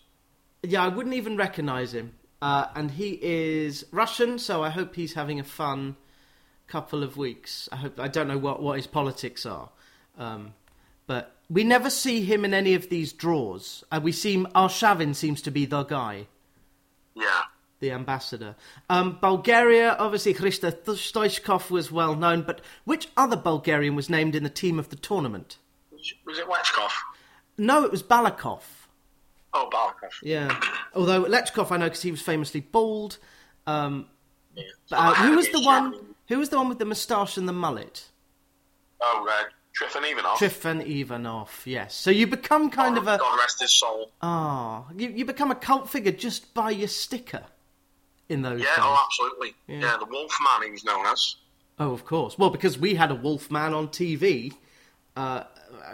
Yeah, 0.64 0.86
I 0.86 0.88
wouldn't 0.88 1.16
even 1.16 1.36
recognise 1.36 1.94
him. 1.94 2.14
Uh, 2.42 2.68
and 2.76 2.92
he 2.92 3.20
is 3.22 3.86
Russian, 3.92 4.40
so 4.40 4.64
I 4.64 4.70
hope 4.70 4.96
he's 4.96 5.14
having 5.14 5.40
a 5.40 5.44
fun 5.44 5.96
couple 6.68 7.04
of 7.04 7.16
weeks. 7.18 7.70
I 7.72 7.76
hope 7.76 8.00
I 8.00 8.08
don't 8.08 8.28
know 8.28 8.38
what, 8.38 8.62
what 8.62 8.78
his 8.78 8.88
politics 8.88 9.46
are, 9.46 9.70
um, 10.18 10.54
but 11.06 11.36
we 11.50 11.64
never 11.64 11.90
see 11.90 12.24
him 12.24 12.44
in 12.46 12.54
any 12.54 12.74
of 12.74 12.90
these 12.90 13.14
draws. 13.14 13.84
Uh, 13.92 14.00
we 14.02 14.12
see 14.12 14.38
Arshavin 14.56 15.14
seems 15.16 15.42
to 15.44 15.52
be 15.52 15.66
the 15.66 15.84
guy, 15.84 16.28
Yeah. 17.14 17.44
the 17.80 17.92
ambassador. 17.92 18.56
Um, 18.90 19.20
Bulgaria, 19.22 19.96
obviously, 20.00 20.34
Hristo 20.34 20.72
Stoichkov 20.72 21.70
was 21.70 21.92
well 21.92 22.16
known, 22.16 22.42
but 22.42 22.62
which 22.86 23.10
other 23.18 23.36
Bulgarian 23.38 23.96
was 23.96 24.10
named 24.10 24.34
in 24.34 24.44
the 24.44 24.50
team 24.50 24.80
of 24.80 24.90
the 24.90 24.96
tournament? 24.96 25.58
Was, 25.92 26.40
it 26.40 26.48
Lechkov? 26.48 26.92
No, 27.58 27.84
it 27.84 27.92
was 27.92 28.02
Balakov. 28.02 28.62
Oh, 29.54 29.70
Balkov. 29.72 30.12
Yeah. 30.24 30.58
Although 30.96 31.24
Lechkov, 31.26 31.72
I 31.72 31.78
know 31.78 31.86
because 31.88 32.02
he 32.02 32.12
was 32.12 32.22
famously 32.22 32.62
bald. 32.62 33.18
Um, 33.68 34.08
Yeah. 34.56 34.64
but, 34.90 34.96
uh, 34.98 35.14
who 35.16 35.36
was 35.36 35.50
the 35.50 35.62
one? 35.62 36.16
Who 36.30 36.40
was 36.40 36.50
the 36.50 36.58
one 36.58 36.70
with 36.70 36.80
the 36.80 36.86
moustache 36.86 37.38
and 37.38 37.48
the 37.48 37.54
mullet? 37.54 38.10
Oh, 39.02 39.28
uh, 39.30 39.44
Trifon 39.78 40.10
Ivanov. 40.10 40.38
Trifon 40.38 40.86
Ivanov. 41.02 41.62
Yes. 41.66 41.96
So 41.96 42.12
you 42.12 42.28
become 42.28 42.70
kind 42.70 42.98
of 42.98 43.08
a 43.08 43.18
God 43.18 43.38
rest 43.40 43.60
his 43.62 43.74
soul. 43.74 44.12
ah, 44.22 44.86
you 44.96 45.10
you 45.10 45.26
become 45.26 45.52
a 45.52 45.56
cult 45.56 45.90
figure 45.90 46.12
just 46.12 46.54
by 46.54 46.72
your 46.72 46.88
sticker. 46.88 47.44
In 48.30 48.44
those 48.44 48.62
Yeah, 48.62 48.68
days. 48.68 48.78
oh, 48.80 49.04
absolutely. 49.06 49.56
Yeah. 49.68 49.80
Yeah. 49.82 49.98
the 49.98 50.06
Wolfman 50.06 50.64
he 50.64 50.72
was 50.72 50.86
known 50.86 51.06
as. 51.06 51.36
Oh, 51.80 51.92
of 51.92 52.06
course. 52.06 52.38
Well, 52.38 52.50
because 52.50 52.78
we 52.78 52.96
had 52.96 53.12
a 53.12 53.16
Wolfman 53.16 53.74
on 53.74 53.90
TV, 53.90 54.54
uh, 55.18 55.44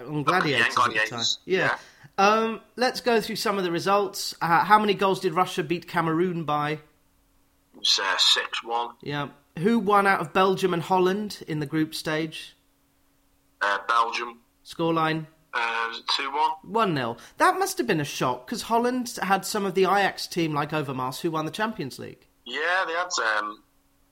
on 0.08 0.22
Gladiators 0.22 0.68
at 0.68 0.70
the 0.70 0.76
time. 0.82 0.92
Gladiators, 0.92 1.40
Yeah. 1.46 1.78
Um, 2.18 2.62
let's 2.76 3.02
go 3.02 3.22
through 3.22 3.36
some 3.36 3.58
of 3.58 3.64
the 3.64 3.72
results. 3.72 4.36
Uh, 4.42 4.64
how 4.64 4.80
many 4.80 4.94
goals 4.94 5.20
did 5.20 5.34
Russia 5.34 5.64
beat 5.64 5.88
Cameroon 5.88 6.44
by? 6.46 6.80
It 7.80 8.00
uh, 8.02 8.18
6 8.18 8.64
1. 8.64 8.96
Yeah. 9.02 9.30
Who 9.60 9.80
won 9.80 10.08
out 10.08 10.22
of 10.22 10.34
Belgium 10.34 10.74
and 10.74 10.82
Holland 10.82 11.44
in 11.48 11.60
the 11.60 11.66
group 11.66 11.94
stage? 11.94 12.56
Uh, 13.62 13.80
Belgium, 13.88 14.40
Scoreline 14.66 15.26
uh, 15.54 15.94
2 16.16 16.32
1. 16.32 16.52
1 16.64 16.96
0. 16.96 17.18
That 17.38 17.60
must 17.60 17.78
have 17.78 17.88
been 17.88 18.00
a 18.00 18.06
shock 18.06 18.46
because 18.46 18.64
Holland 18.64 19.18
had 19.22 19.46
some 19.46 19.66
of 19.66 19.74
the 19.76 19.84
Ajax 19.84 20.28
team 20.28 20.54
like 20.54 20.72
Overmars 20.72 21.22
who 21.22 21.32
won 21.32 21.46
the 21.46 21.52
Champions 21.52 22.00
League. 22.00 22.28
Yeah, 22.46 22.86
they 22.88 22.94
had 22.94 23.10
um, 23.40 23.64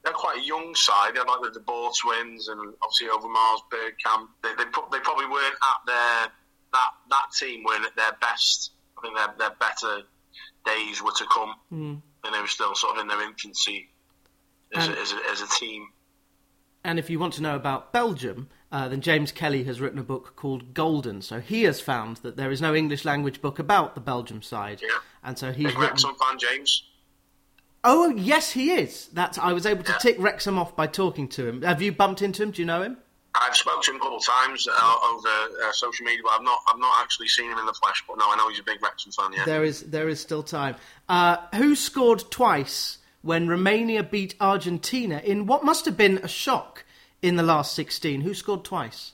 they 0.03 0.09
had 0.09 0.15
quite 0.15 0.39
a 0.39 0.45
young 0.45 0.73
side. 0.75 1.13
They 1.13 1.19
had 1.19 1.27
like 1.27 1.41
the 1.41 1.59
De 1.59 1.59
Boer 1.59 1.91
twins 1.99 2.47
and 2.47 2.73
obviously 2.81 3.07
Overmars, 3.07 3.59
Bergkamp. 3.71 4.27
They, 4.43 4.49
they, 4.57 4.69
they 4.91 4.99
probably 4.99 5.27
weren't 5.27 5.55
at 5.55 5.85
their 5.85 6.31
that 6.75 6.91
that 7.09 7.27
team 7.39 7.63
weren't 7.63 7.85
at 7.85 7.95
their 7.95 8.13
best. 8.21 8.71
I 8.97 9.01
think 9.01 9.15
their 9.17 9.33
their 9.39 9.55
better 9.59 10.03
days 10.65 11.01
were 11.01 11.11
to 11.11 11.25
come, 11.31 11.53
Mm. 11.71 12.01
and 12.23 12.33
they 12.33 12.39
were 12.41 12.47
still 12.47 12.73
sort 12.75 12.95
of 12.95 13.01
in 13.01 13.07
their 13.07 13.21
infancy 13.21 13.89
as, 14.75 14.87
And- 14.87 14.97
a, 14.97 15.01
as, 15.01 15.11
a, 15.13 15.19
as 15.31 15.41
a 15.41 15.47
team. 15.59 15.87
And 16.83 16.99
if 16.99 17.09
you 17.09 17.17
want 17.17 17.33
to 17.33 17.41
know 17.41 17.55
about 17.55 17.91
Belgium, 17.91 18.47
uh, 18.71 18.87
then 18.89 19.01
James 19.01 19.31
Kelly 19.31 19.63
has 19.63 19.81
written 19.81 19.97
a 19.97 20.03
book 20.03 20.35
called 20.35 20.75
Golden. 20.75 21.19
So 21.23 21.39
he 21.39 21.63
has 21.63 21.81
found 21.81 22.17
that 22.17 22.37
there 22.37 22.51
is 22.51 22.61
no 22.61 22.75
English 22.75 23.03
language 23.05 23.41
book 23.41 23.57
about 23.57 23.95
the 23.95 24.01
Belgium 24.01 24.43
side. 24.43 24.81
Yeah. 24.83 24.89
And 25.23 25.35
so 25.37 25.51
he's 25.51 25.65
written. 25.73 25.81
Wrexham 25.81 26.13
fan, 26.15 26.37
James. 26.37 26.83
Oh, 27.83 28.09
yes, 28.15 28.51
he 28.51 28.71
is. 28.71 29.07
That 29.13 29.39
I 29.39 29.53
was 29.53 29.65
able 29.65 29.83
to 29.83 29.91
Yeah. 29.93 29.97
tick 29.97 30.17
Wrexham 30.19 30.59
off 30.59 30.75
by 30.75 30.85
talking 30.85 31.27
to 31.29 31.47
him. 31.47 31.61
Have 31.63 31.81
you 31.81 31.91
bumped 31.91 32.21
into 32.21 32.43
him? 32.43 32.51
Do 32.51 32.61
you 32.61 32.65
know 32.67 32.83
him? 32.83 32.97
I've 33.41 33.55
spoken 33.55 33.81
to 33.83 33.91
him 33.91 33.97
a 33.97 33.99
couple 33.99 34.17
of 34.17 34.25
times 34.25 34.67
uh, 34.67 34.95
over 35.11 35.27
uh, 35.67 35.71
social 35.71 36.05
media, 36.05 36.21
but 36.23 36.31
I've 36.33 36.43
not 36.43 36.59
I've 36.67 36.79
not 36.79 36.93
actually 37.01 37.27
seen 37.27 37.51
him 37.51 37.57
in 37.57 37.65
the 37.65 37.73
flesh. 37.73 38.03
But 38.07 38.17
no, 38.17 38.25
I 38.31 38.35
know 38.35 38.49
he's 38.49 38.59
a 38.59 38.63
big 38.63 38.81
Wrexham 38.81 39.11
fan. 39.11 39.33
Yeah, 39.33 39.45
There 39.45 39.63
is 39.63 39.81
there 39.83 40.09
is 40.09 40.19
still 40.19 40.43
time. 40.43 40.75
Uh, 41.09 41.37
who 41.55 41.75
scored 41.75 42.23
twice 42.31 42.99
when 43.21 43.47
Romania 43.47 44.03
beat 44.03 44.35
Argentina 44.39 45.21
in 45.23 45.45
what 45.47 45.63
must 45.63 45.85
have 45.85 45.97
been 45.97 46.19
a 46.19 46.27
shock 46.27 46.85
in 47.21 47.37
the 47.37 47.43
last 47.43 47.73
16? 47.73 48.21
Who 48.21 48.33
scored 48.35 48.63
twice? 48.63 49.13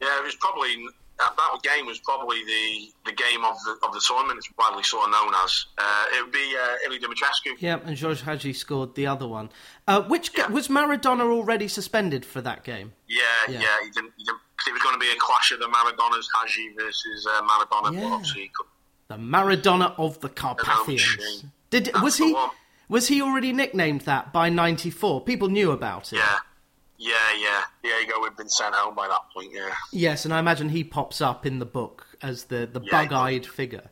Yeah, 0.00 0.18
it 0.18 0.24
was 0.24 0.34
probably 0.36 0.76
that, 1.20 1.36
that 1.36 1.62
game 1.62 1.86
was 1.86 1.98
probably 2.00 2.44
the, 2.44 2.92
the 3.06 3.12
game 3.12 3.44
of 3.44 3.54
the 3.64 3.86
of 3.86 3.92
the 3.94 4.00
tournament. 4.06 4.38
It's 4.38 4.48
widely 4.58 4.82
sort 4.82 5.04
of 5.06 5.10
known 5.12 5.32
as. 5.44 5.66
Uh, 5.78 6.04
it 6.16 6.22
would 6.24 6.32
be 6.32 6.56
uh, 6.60 6.86
Ilie 6.88 6.98
Dumitrescu. 6.98 7.56
Yeah, 7.60 7.78
and 7.84 7.96
George 7.96 8.22
Hagi 8.22 8.52
scored 8.52 8.94
the 8.94 9.06
other 9.06 9.28
one. 9.28 9.50
Uh, 9.86 10.02
which 10.02 10.30
Yeah. 10.36 10.48
was 10.48 10.68
Maradona 10.68 11.22
already 11.30 11.68
suspended 11.68 12.24
for 12.26 12.40
that 12.40 12.64
game? 12.64 12.92
Yeah, 13.08 13.20
Yeah. 13.48 13.60
yeah, 13.60 13.76
he 13.84 13.90
didn't. 13.90 14.12
He 14.16 14.24
didn't 14.24 14.40
'cause 14.56 14.66
it 14.68 14.72
was 14.72 14.82
going 14.82 14.94
to 14.94 14.98
be 15.00 15.10
a 15.10 15.16
clash 15.18 15.52
of 15.52 15.58
the 15.60 15.66
Maradonas, 15.68 16.26
Hagi 16.38 16.74
versus 16.76 17.26
uh, 17.30 17.40
Maradona. 17.42 17.94
Yeah. 17.94 18.00
But 18.00 18.12
obviously. 18.14 18.50
The 19.08 19.16
Maradona 19.16 19.94
of 19.98 20.20
the 20.20 20.28
Carpathians. 20.28 21.44
Did 21.70 21.86
That's 21.86 22.00
was 22.02 22.16
he 22.18 22.36
was 22.88 23.08
he 23.08 23.22
already 23.22 23.52
nicknamed 23.52 24.02
that 24.02 24.32
by 24.32 24.48
'94? 24.50 25.22
People 25.22 25.48
knew 25.48 25.70
about 25.72 26.12
it. 26.12 26.16
Yeah, 26.16 26.38
yeah, 27.00 27.14
yeah. 27.38 27.62
Yeah, 27.82 27.90
Diego 28.04 28.22
had 28.24 28.36
been 28.36 28.48
sent 28.48 28.74
home 28.74 28.94
by 28.94 29.08
that 29.08 29.22
point. 29.34 29.50
Yeah, 29.52 29.70
Yes, 29.92 30.24
and 30.24 30.32
I 30.34 30.38
imagine 30.38 30.68
he 30.68 30.84
pops 30.84 31.20
up 31.20 31.44
in 31.46 31.58
the 31.58 31.66
book 31.66 32.06
as 32.22 32.44
the 32.44 32.68
the 32.70 32.80
Yeah, 32.80 32.90
bug-eyed 32.90 33.46
figure. 33.46 33.88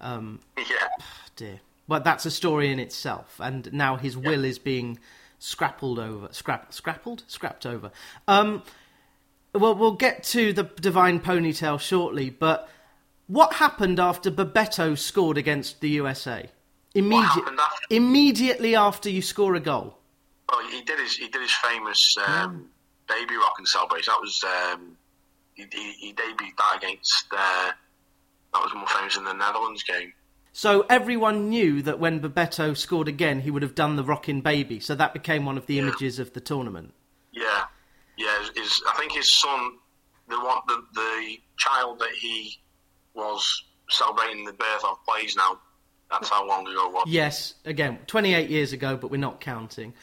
Um, 0.00 0.40
yeah. 0.56 0.88
dear. 1.36 1.60
But 1.88 2.04
that's 2.04 2.24
a 2.24 2.30
story 2.30 2.70
in 2.70 2.78
itself, 2.78 3.40
and 3.40 3.70
now 3.72 3.96
his 3.96 4.16
will 4.16 4.44
is 4.44 4.58
being 4.58 4.98
scrappled 5.40 5.98
over, 5.98 6.28
scrap, 6.30 6.72
scrappled, 6.72 7.24
scrapped 7.26 7.66
over. 7.66 7.90
Um, 8.28 8.62
well, 9.52 9.74
we'll 9.74 9.92
get 9.92 10.22
to 10.24 10.52
the 10.52 10.62
divine 10.62 11.18
ponytail 11.20 11.80
shortly, 11.80 12.30
but 12.30 12.68
what 13.26 13.54
happened 13.54 13.98
after 13.98 14.30
Bebeto 14.30 14.96
scored 14.96 15.36
against 15.36 15.80
the 15.80 15.90
USA? 15.90 16.48
Immediate, 16.94 17.26
happened 17.26 17.58
after? 17.60 17.86
immediately 17.90 18.76
after 18.76 19.10
you 19.10 19.20
score 19.20 19.54
a 19.56 19.60
goal. 19.60 19.98
Well, 20.52 20.68
he 20.68 20.82
did 20.82 20.98
his 21.00 21.16
he 21.16 21.28
did 21.28 21.40
his 21.40 21.52
famous 21.52 22.14
um, 22.26 22.66
baby 23.08 23.34
rocking 23.36 23.64
celebration. 23.66 24.12
That 24.14 24.20
was 24.20 24.44
um, 24.44 24.96
he, 25.54 25.64
he, 25.72 25.92
he 25.92 26.12
debuted 26.12 26.56
that 26.58 26.76
against. 26.76 27.24
Uh, 27.32 27.72
that 28.52 28.62
was 28.62 28.74
more 28.74 28.86
famous 28.86 29.16
in 29.16 29.24
the 29.24 29.32
Netherlands 29.32 29.82
game. 29.82 30.12
So 30.52 30.84
everyone 30.90 31.48
knew 31.48 31.80
that 31.82 31.98
when 31.98 32.20
Bebeto 32.20 32.76
scored 32.76 33.08
again, 33.08 33.40
he 33.40 33.50
would 33.50 33.62
have 33.62 33.74
done 33.74 33.96
the 33.96 34.04
rocking 34.04 34.42
baby. 34.42 34.78
So 34.80 34.94
that 34.94 35.14
became 35.14 35.46
one 35.46 35.56
of 35.56 35.64
the 35.64 35.76
Yeah. 35.76 35.82
images 35.84 36.18
of 36.18 36.34
the 36.34 36.40
tournament. 36.40 36.92
Yeah, 37.32 37.64
yeah. 38.18 38.38
His, 38.40 38.50
his, 38.54 38.82
I 38.86 38.92
think 38.98 39.12
his 39.12 39.32
son, 39.32 39.78
the 40.28 40.38
one, 40.38 40.58
the, 40.68 40.84
the 40.94 41.38
child 41.56 42.00
that 42.00 42.10
he 42.20 42.58
was 43.14 43.64
celebrating 43.88 44.44
the 44.44 44.52
birth 44.52 44.84
of, 44.84 44.98
plays 45.08 45.34
now. 45.34 45.58
That's 46.10 46.28
how 46.28 46.46
long 46.46 46.66
ago 46.68 46.88
it 46.88 46.92
was. 46.92 47.04
Yes, 47.06 47.54
again, 47.64 48.00
28 48.06 48.50
years 48.50 48.74
ago, 48.74 48.98
but 48.98 49.10
we're 49.10 49.16
not 49.16 49.40
counting. 49.40 49.94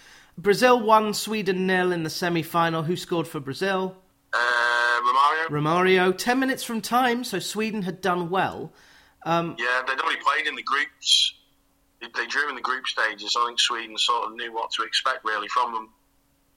Brazil 0.41 0.79
won 0.79 1.13
Sweden 1.13 1.67
nil 1.67 1.91
in 1.91 2.03
the 2.03 2.09
semi-final. 2.09 2.83
Who 2.83 2.95
scored 2.95 3.27
for 3.27 3.39
Brazil? 3.39 3.97
Uh, 4.31 4.37
Romario. 5.01 5.47
Romario. 5.49 6.17
10 6.17 6.39
minutes 6.39 6.63
from 6.63 6.81
time, 6.81 7.23
so 7.23 7.39
Sweden 7.39 7.81
had 7.81 7.99
done 8.01 8.29
well. 8.29 8.71
Um, 9.23 9.55
yeah, 9.59 9.81
they'd 9.85 9.99
already 9.99 10.21
played 10.21 10.47
in 10.47 10.55
the 10.55 10.63
groups. 10.63 11.33
They, 12.01 12.25
drew 12.27 12.47
in 12.47 12.55
the 12.55 12.61
group 12.61 12.87
stages. 12.87 13.35
I 13.37 13.47
think 13.47 13.59
Sweden 13.59 13.97
sort 13.97 14.27
of 14.27 14.35
knew 14.35 14.53
what 14.53 14.71
to 14.71 14.83
expect 14.83 15.25
really 15.25 15.49
from 15.49 15.73
them. 15.73 15.89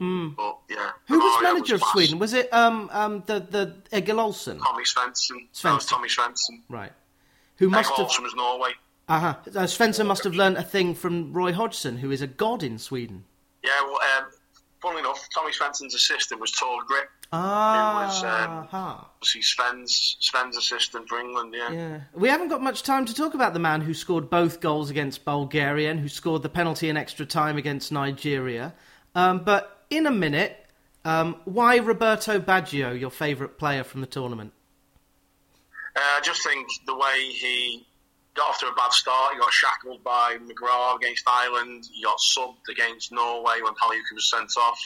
Mm. 0.00 0.36
But 0.36 0.58
yeah, 0.70 0.90
Who 1.08 1.18
was 1.18 1.38
Romario 1.38 1.54
manager 1.54 1.74
of. 1.76 1.82
Sweden? 1.92 2.18
Was 2.20 2.32
it 2.32 2.52
um, 2.52 2.88
um, 2.92 3.22
the 3.26 3.40
the 3.40 3.74
Egil 3.96 4.20
Olsen? 4.20 4.58
Tommy 4.58 4.84
Svensson. 4.84 5.48
That 5.62 5.74
was 5.74 5.84
Svensson. 5.84 5.88
Tommy 5.88 6.08
Svensson. 6.08 6.60
Right. 6.68 6.92
Who 7.56 7.68
must 7.68 7.90
Egil 7.90 7.96
have 7.96 8.04
Olsen 8.06 8.24
was 8.24 8.34
Norway. 8.34 8.70
uh-huh. 9.08 9.34
uh 9.46 9.66
Svensson 9.66 10.06
must 10.06 10.24
have 10.24 10.34
learnt 10.34 10.58
a 10.58 10.62
thing 10.62 10.94
from 10.94 11.32
Roy 11.32 11.52
Hodgson, 11.52 11.98
who 11.98 12.10
is 12.12 12.22
a 12.22 12.26
god 12.28 12.62
in 12.62 12.78
Sweden. 12.78 13.24
Yeah, 13.62 13.70
well, 13.84 13.98
um, 14.18 14.30
funnily 14.80 15.00
enough, 15.00 15.26
Tommy 15.34 15.52
Svensson's 15.52 15.94
assistant 15.94 16.40
was 16.40 16.50
Tord 16.52 16.84
Grip. 16.86 17.08
Ah, 17.34 18.04
was, 18.06 18.24
um, 18.24 18.66
ha. 18.68 19.08
Obviously, 19.16 19.40
Sven's 19.40 20.16
Sven's 20.20 20.56
assistant 20.56 21.08
for 21.08 21.18
England. 21.18 21.54
Yeah. 21.56 21.72
Yeah. 21.72 22.00
We 22.12 22.28
haven't 22.28 22.48
got 22.48 22.60
much 22.60 22.82
time 22.82 23.06
to 23.06 23.14
talk 23.14 23.32
about 23.32 23.54
the 23.54 23.58
man 23.58 23.80
who 23.80 23.94
scored 23.94 24.28
both 24.28 24.60
goals 24.60 24.90
against 24.90 25.24
Bulgaria 25.24 25.90
and 25.90 25.98
who 25.98 26.08
scored 26.08 26.42
the 26.42 26.50
penalty 26.50 26.90
in 26.90 26.96
extra 26.98 27.24
time 27.24 27.56
against 27.56 27.90
Nigeria. 27.90 28.74
Um, 29.14 29.44
but 29.44 29.84
in 29.88 30.06
a 30.06 30.10
minute, 30.10 30.58
um, 31.04 31.36
why 31.44 31.76
Roberto 31.76 32.38
Baggio, 32.38 32.98
your 32.98 33.10
favourite 33.10 33.56
player 33.58 33.84
from 33.84 34.02
the 34.02 34.06
tournament? 34.06 34.52
Uh, 35.96 36.00
I 36.00 36.20
just 36.22 36.42
think 36.42 36.66
the 36.86 36.96
way 36.96 37.30
he 37.30 37.86
got 38.34 38.50
off 38.50 38.60
to 38.60 38.66
a 38.66 38.74
bad 38.74 38.92
start, 38.92 39.34
he 39.34 39.40
got 39.40 39.52
shackled 39.52 40.02
by 40.02 40.36
McGrath 40.40 40.96
against 40.96 41.24
Ireland, 41.26 41.88
he 41.92 42.02
got 42.02 42.18
subbed 42.18 42.68
against 42.70 43.12
Norway 43.12 43.60
when 43.62 43.74
Pagliuca 43.74 44.14
was 44.14 44.30
sent 44.30 44.52
off. 44.56 44.80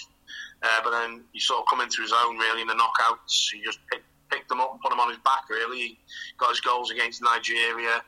Uh, 0.63 0.81
but 0.83 0.91
then 0.91 1.23
he 1.33 1.39
sort 1.39 1.61
of 1.61 1.67
come 1.69 1.81
into 1.81 2.03
his 2.03 2.13
own 2.13 2.39
really 2.39 2.63
in 2.63 2.67
the 2.67 2.75
knockouts. 2.75 3.53
He 3.53 3.63
just 3.63 3.79
picked, 3.91 4.07
picked 4.31 4.49
them 4.49 4.61
up 4.61 4.73
and 4.73 4.81
put 4.81 4.91
them 4.91 5.01
on 5.01 5.11
his 5.11 5.19
back 5.19 5.49
really. 5.51 5.79
He 5.79 5.99
got 6.39 6.51
his 6.51 6.61
goals 6.61 6.91
against 6.91 7.23
Nigeria, 7.23 8.03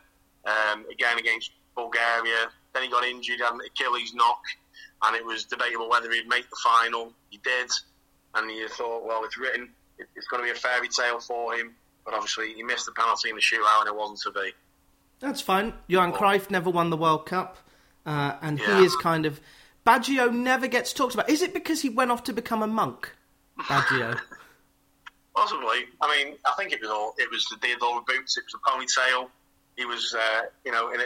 um, 0.47 0.87
again 0.91 1.19
against 1.19 1.51
Bulgaria. 1.75 2.51
Then 2.73 2.83
he 2.83 2.89
got 2.89 3.05
injured, 3.05 3.41
had 3.41 3.55
an 3.55 3.61
Achilles 3.67 4.15
knock, 4.15 4.41
and 5.05 5.17
it 5.17 5.25
was 5.25 5.45
debatable 5.45 5.89
whether 5.89 6.11
he'd 6.11 6.29
make 6.29 6.49
the 6.51 6.57
final. 6.65 7.13
He 7.31 7.39
did, 7.39 7.71
and 8.35 8.51
you 8.51 8.69
thought, 8.69 9.05
well, 9.05 9.25
it's 9.25 9.39
written. 9.39 9.71
It's 9.99 10.27
going 10.29 10.43
to 10.43 10.47
be 10.47 10.57
a 10.57 10.61
fairy 10.61 10.89
tale 10.89 11.21
for 11.21 11.55
him. 11.55 11.75
But 12.05 12.15
obviously, 12.15 12.55
he 12.55 12.63
missed 12.63 12.87
the 12.87 12.93
penalty 12.93 13.31
in 13.31 13.37
the 13.37 13.43
shootout, 13.43 13.81
and 13.81 13.89
it 13.89 13.95
wasn't 13.95 14.21
to 14.21 14.31
be. 14.33 14.53
That's 15.21 15.41
fine. 15.41 15.75
Johan 15.89 16.13
Cruyff 16.13 16.51
never 16.51 16.71
won 16.71 16.91
the 16.91 16.97
World 16.97 17.27
Cup, 17.27 17.57
uh, 18.07 18.37
and 18.41 18.59
Yeah. 18.59 18.79
he 18.79 18.85
is 18.85 18.95
kind 18.97 19.27
of. 19.27 19.41
Baggio 19.87 20.33
never 20.33 20.67
gets 20.69 20.93
talked 20.93 21.15
about. 21.15 21.29
Is 21.31 21.41
it 21.43 21.55
because 21.55 21.81
he 21.83 21.89
went 21.89 22.11
off 22.11 22.25
to 22.25 22.33
become 22.33 22.63
a 22.63 22.67
monk? 22.67 23.13
Baggio. 23.59 24.21
Possibly. 25.35 25.87
I 26.01 26.17
mean, 26.17 26.37
I 26.45 26.53
think 26.57 26.73
it 26.73 26.81
was 26.81 26.91
all. 26.91 27.15
It 27.19 27.31
was 27.31 27.45
the 27.47 27.57
deal 27.65 27.77
all 27.83 27.97
the 27.97 28.13
boots. 28.13 28.37
It 28.37 28.45
was 28.45 28.53
the 28.53 28.59
ponytail. 28.67 29.29
He 29.77 29.85
was, 29.85 30.15
uh, 30.15 30.43
you 30.65 30.73
know, 30.73 30.91
in 30.93 31.01
a, 31.01 31.05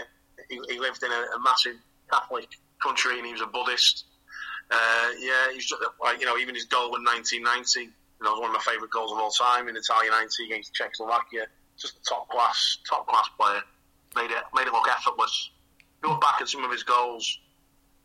he, 0.48 0.58
he 0.72 0.78
lived 0.80 1.02
in 1.02 1.10
a, 1.12 1.36
a 1.36 1.40
massive 1.42 1.76
Catholic 2.10 2.48
country, 2.82 3.18
and 3.18 3.26
he 3.26 3.32
was 3.32 3.42
a 3.42 3.46
Buddhist. 3.46 4.04
Uh, 4.70 5.10
yeah, 5.18 5.52
he's 5.52 5.66
just, 5.66 5.82
like, 6.02 6.18
you 6.18 6.24
know, 6.26 6.38
even 6.38 6.54
his 6.54 6.64
goal 6.64 6.96
in 6.96 7.04
1990, 7.04 7.80
you 7.80 7.90
know, 8.22 8.30
was 8.32 8.40
one 8.40 8.48
of 8.50 8.54
my 8.56 8.62
favourite 8.62 8.90
goals 8.90 9.12
of 9.12 9.18
all 9.18 9.30
time 9.30 9.68
in 9.68 9.76
Italia 9.76 10.10
90 10.10 10.46
against 10.46 10.72
Czechoslovakia. 10.72 11.44
Just 11.78 11.98
a 11.98 12.02
top 12.08 12.28
class, 12.30 12.78
top 12.88 13.06
class 13.06 13.28
player. 13.38 13.60
Made 14.16 14.30
it, 14.30 14.42
made 14.54 14.66
it 14.66 14.72
look 14.72 14.88
effortless. 14.88 15.50
You 16.02 16.10
look 16.10 16.20
back 16.20 16.40
at 16.40 16.48
some 16.48 16.64
of 16.64 16.70
his 16.70 16.82
goals 16.82 17.38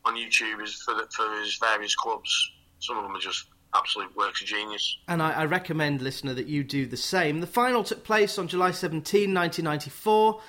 on 0.06 0.16
YouTube 0.16 0.62
is 0.64 0.82
for 0.84 0.94
the, 0.94 1.08
for 1.16 1.30
his 1.42 1.58
various 1.58 1.96
clubs. 1.96 2.52
Some 2.80 2.98
of 2.98 3.04
them 3.04 3.16
are 3.16 3.20
just 3.20 3.46
absolute 3.76 4.16
works 4.16 4.42
of 4.42 4.48
genius. 4.48 4.98
and 5.08 5.22
I, 5.22 5.32
I 5.32 5.46
recommend, 5.46 6.02
listener, 6.02 6.34
that 6.36 6.48
you 6.48 6.64
do 6.64 6.86
the 6.86 6.96
same. 6.98 7.42
The 7.42 7.48
final 7.48 7.84
took 7.84 8.04
place 8.04 8.38
on 8.38 8.48
July 8.48 8.72
17, 8.72 9.34
1994. 9.34 10.42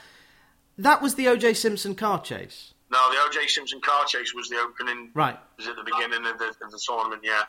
That 0.79 1.03
was 1.03 1.17
the 1.17 1.27
O.J. 1.29 1.55
Simpson 1.55 1.95
car 1.95 2.21
chase. 2.21 2.75
No, 2.91 3.11
the 3.11 3.17
OJ 3.39 3.49
Simpson 3.49 3.81
car 3.83 4.05
chase 4.07 4.33
was 4.35 4.49
the 4.49 4.57
opening. 4.57 5.11
Right. 5.13 5.37
Was 5.59 5.67
at 5.67 5.77
the 5.77 5.85
beginning 5.85 6.25
of 6.27 6.39
the, 6.39 6.49
of 6.65 6.71
the 6.71 6.81
tournament. 6.87 7.23
Yeah, 7.23 7.43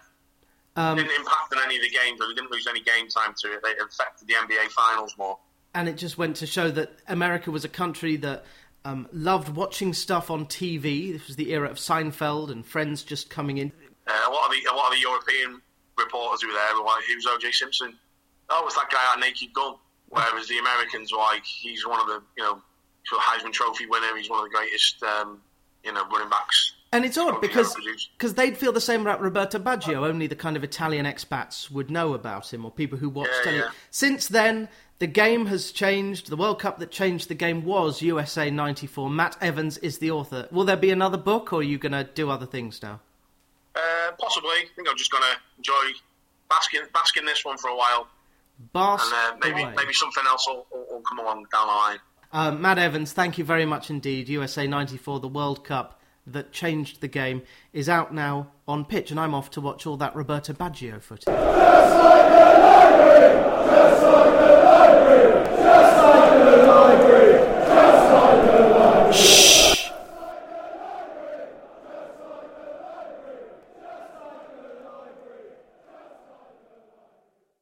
Um, 0.75 0.97
didn't 0.97 1.11
impact 1.11 1.53
on 1.55 1.63
any 1.63 1.77
of 1.77 1.81
the 1.83 1.89
games. 1.89 2.17
But 2.19 2.27
they 2.27 2.33
didn't 2.33 2.51
lose 2.51 2.67
any 2.67 2.81
game 2.81 3.07
time 3.07 3.33
to 3.43 3.53
it. 3.53 3.63
They 3.63 3.71
affected 3.81 4.27
the 4.27 4.33
NBA 4.33 4.67
finals 4.71 5.15
more. 5.17 5.37
And 5.73 5.87
it 5.89 5.97
just 5.97 6.17
went 6.17 6.37
to 6.37 6.45
show 6.47 6.71
that 6.71 6.91
America 7.07 7.51
was 7.51 7.63
a 7.65 7.69
country 7.69 8.15
that 8.17 8.43
um, 8.85 9.07
loved 9.11 9.49
watching 9.55 9.93
stuff 9.93 10.31
on 10.31 10.45
TV. 10.45 11.11
This 11.13 11.27
was 11.27 11.35
the 11.35 11.51
era 11.51 11.69
of 11.69 11.77
Seinfeld 11.77 12.49
and 12.51 12.65
Friends 12.65 13.03
just 13.03 13.29
coming 13.29 13.57
in. 13.57 13.71
Uh, 14.07 14.13
a 14.27 14.31
lot 14.31 14.45
of 14.45 14.51
the 14.51 14.71
a 14.71 14.73
lot 14.75 14.87
of 14.87 14.93
the 14.93 15.01
European 15.01 15.61
reporters 15.97 16.41
who 16.41 16.47
were 16.47 16.53
there 16.53 16.75
were 16.77 16.83
like, 16.85 17.03
"Who's 17.05 17.25
OJ 17.25 17.51
Simpson?" 17.53 17.97
Oh, 18.49 18.63
it's 18.65 18.75
that 18.75 18.89
guy 18.89 18.97
at 19.13 19.19
Naked 19.19 19.53
Gun. 19.53 19.75
Whereas 20.09 20.47
the 20.47 20.57
Americans 20.57 21.11
were 21.11 21.19
like, 21.19 21.45
"He's 21.45 21.85
one 21.85 21.99
of 21.99 22.07
the 22.07 22.21
you 22.37 22.43
know 22.43 22.61
Heisman 23.13 23.51
Trophy 23.53 23.85
winner. 23.85 24.15
He's 24.17 24.29
one 24.29 24.39
of 24.39 24.45
the 24.49 24.55
greatest 24.57 25.03
um, 25.03 25.41
you 25.83 25.91
know 25.93 26.03
running 26.11 26.29
backs." 26.29 26.73
And 26.91 27.05
it's 27.05 27.19
odd 27.19 27.39
because 27.39 27.75
because 28.17 28.33
they'd 28.33 28.57
feel 28.57 28.71
the 28.71 28.81
same 28.81 29.01
about 29.01 29.21
Roberto 29.21 29.59
Baggio. 29.59 30.07
Only 30.07 30.25
the 30.25 30.35
kind 30.35 30.57
of 30.57 30.63
Italian 30.63 31.05
expats 31.05 31.69
would 31.69 31.91
know 31.91 32.15
about 32.15 32.51
him, 32.51 32.65
or 32.65 32.71
people 32.71 32.97
who 32.97 33.09
watch 33.09 33.29
Yeah, 33.37 33.43
telly. 33.43 33.57
yeah. 33.57 33.69
Since 33.91 34.27
then, 34.29 34.69
the 34.99 35.07
game 35.07 35.45
has 35.47 35.71
changed. 35.71 36.29
The 36.29 36.35
World 36.37 36.59
Cup 36.59 36.79
that 36.79 36.91
changed 36.91 37.29
the 37.29 37.35
game 37.35 37.63
was 37.65 38.01
USA 38.01 38.49
'94. 38.49 39.09
Matt 39.09 39.37
Evans 39.41 39.77
is 39.77 39.97
the 39.97 40.11
author. 40.11 40.47
Will 40.51 40.65
there 40.65 40.77
be 40.77 40.91
another 40.91 41.17
book, 41.17 41.51
or 41.51 41.59
are 41.59 41.63
you 41.63 41.77
going 41.77 41.93
to 41.93 42.03
do 42.03 42.29
other 42.29 42.45
things 42.45 42.81
now? 42.81 42.99
Uh, 43.75 44.11
possibly. 44.19 44.49
I 44.51 44.65
think 44.75 44.89
I'm 44.89 44.97
just 44.97 45.11
going 45.11 45.23
to 45.23 45.39
enjoy 45.57 45.97
basking 46.49 46.81
basking 46.93 47.25
this 47.25 47.45
one 47.45 47.57
for 47.57 47.69
a 47.69 47.75
while, 47.75 48.07
Bask 48.73 49.05
and 49.05 49.13
uh, 49.13 49.47
maybe 49.47 49.63
away. 49.63 49.73
maybe 49.75 49.93
something 49.93 50.23
else 50.27 50.47
will, 50.47 50.65
will, 50.71 50.85
will 50.91 51.01
come 51.01 51.19
along 51.19 51.45
down 51.51 51.67
the 51.67 51.73
line. 51.73 51.99
Uh, 52.31 52.51
Matt 52.51 52.77
Evans, 52.77 53.11
thank 53.13 53.37
you 53.37 53.43
very 53.43 53.65
much 53.65 53.89
indeed. 53.89 54.29
USA 54.29 54.67
94, 54.67 55.19
the 55.19 55.27
World 55.27 55.63
Cup 55.63 55.98
that 56.27 56.51
changed 56.51 57.01
the 57.01 57.07
game 57.07 57.41
is 57.73 57.89
out 57.89 58.13
now 58.13 58.51
on 58.67 58.85
pitch, 58.85 59.11
and 59.11 59.19
I'm 59.19 59.33
off 59.33 59.49
to 59.51 59.61
watch 59.61 59.85
all 59.87 59.97
that 59.97 60.15
Roberto 60.15 60.53
Baggio 60.53 61.01
footage. 61.01 61.25
Just 61.25 61.95
like 61.95 62.29
the 62.29 62.59
library, 62.61 63.43
just 63.65 64.03
like 64.03 64.33
the 64.39 64.51
library, 64.63 65.45
just 65.57 65.97
like 65.97 66.33
the 66.39 66.57
library, 66.67 67.33
just 67.67 68.11
like 68.13 68.45
the 68.45 68.59
library. 68.69 69.13
Shh. 69.13 69.68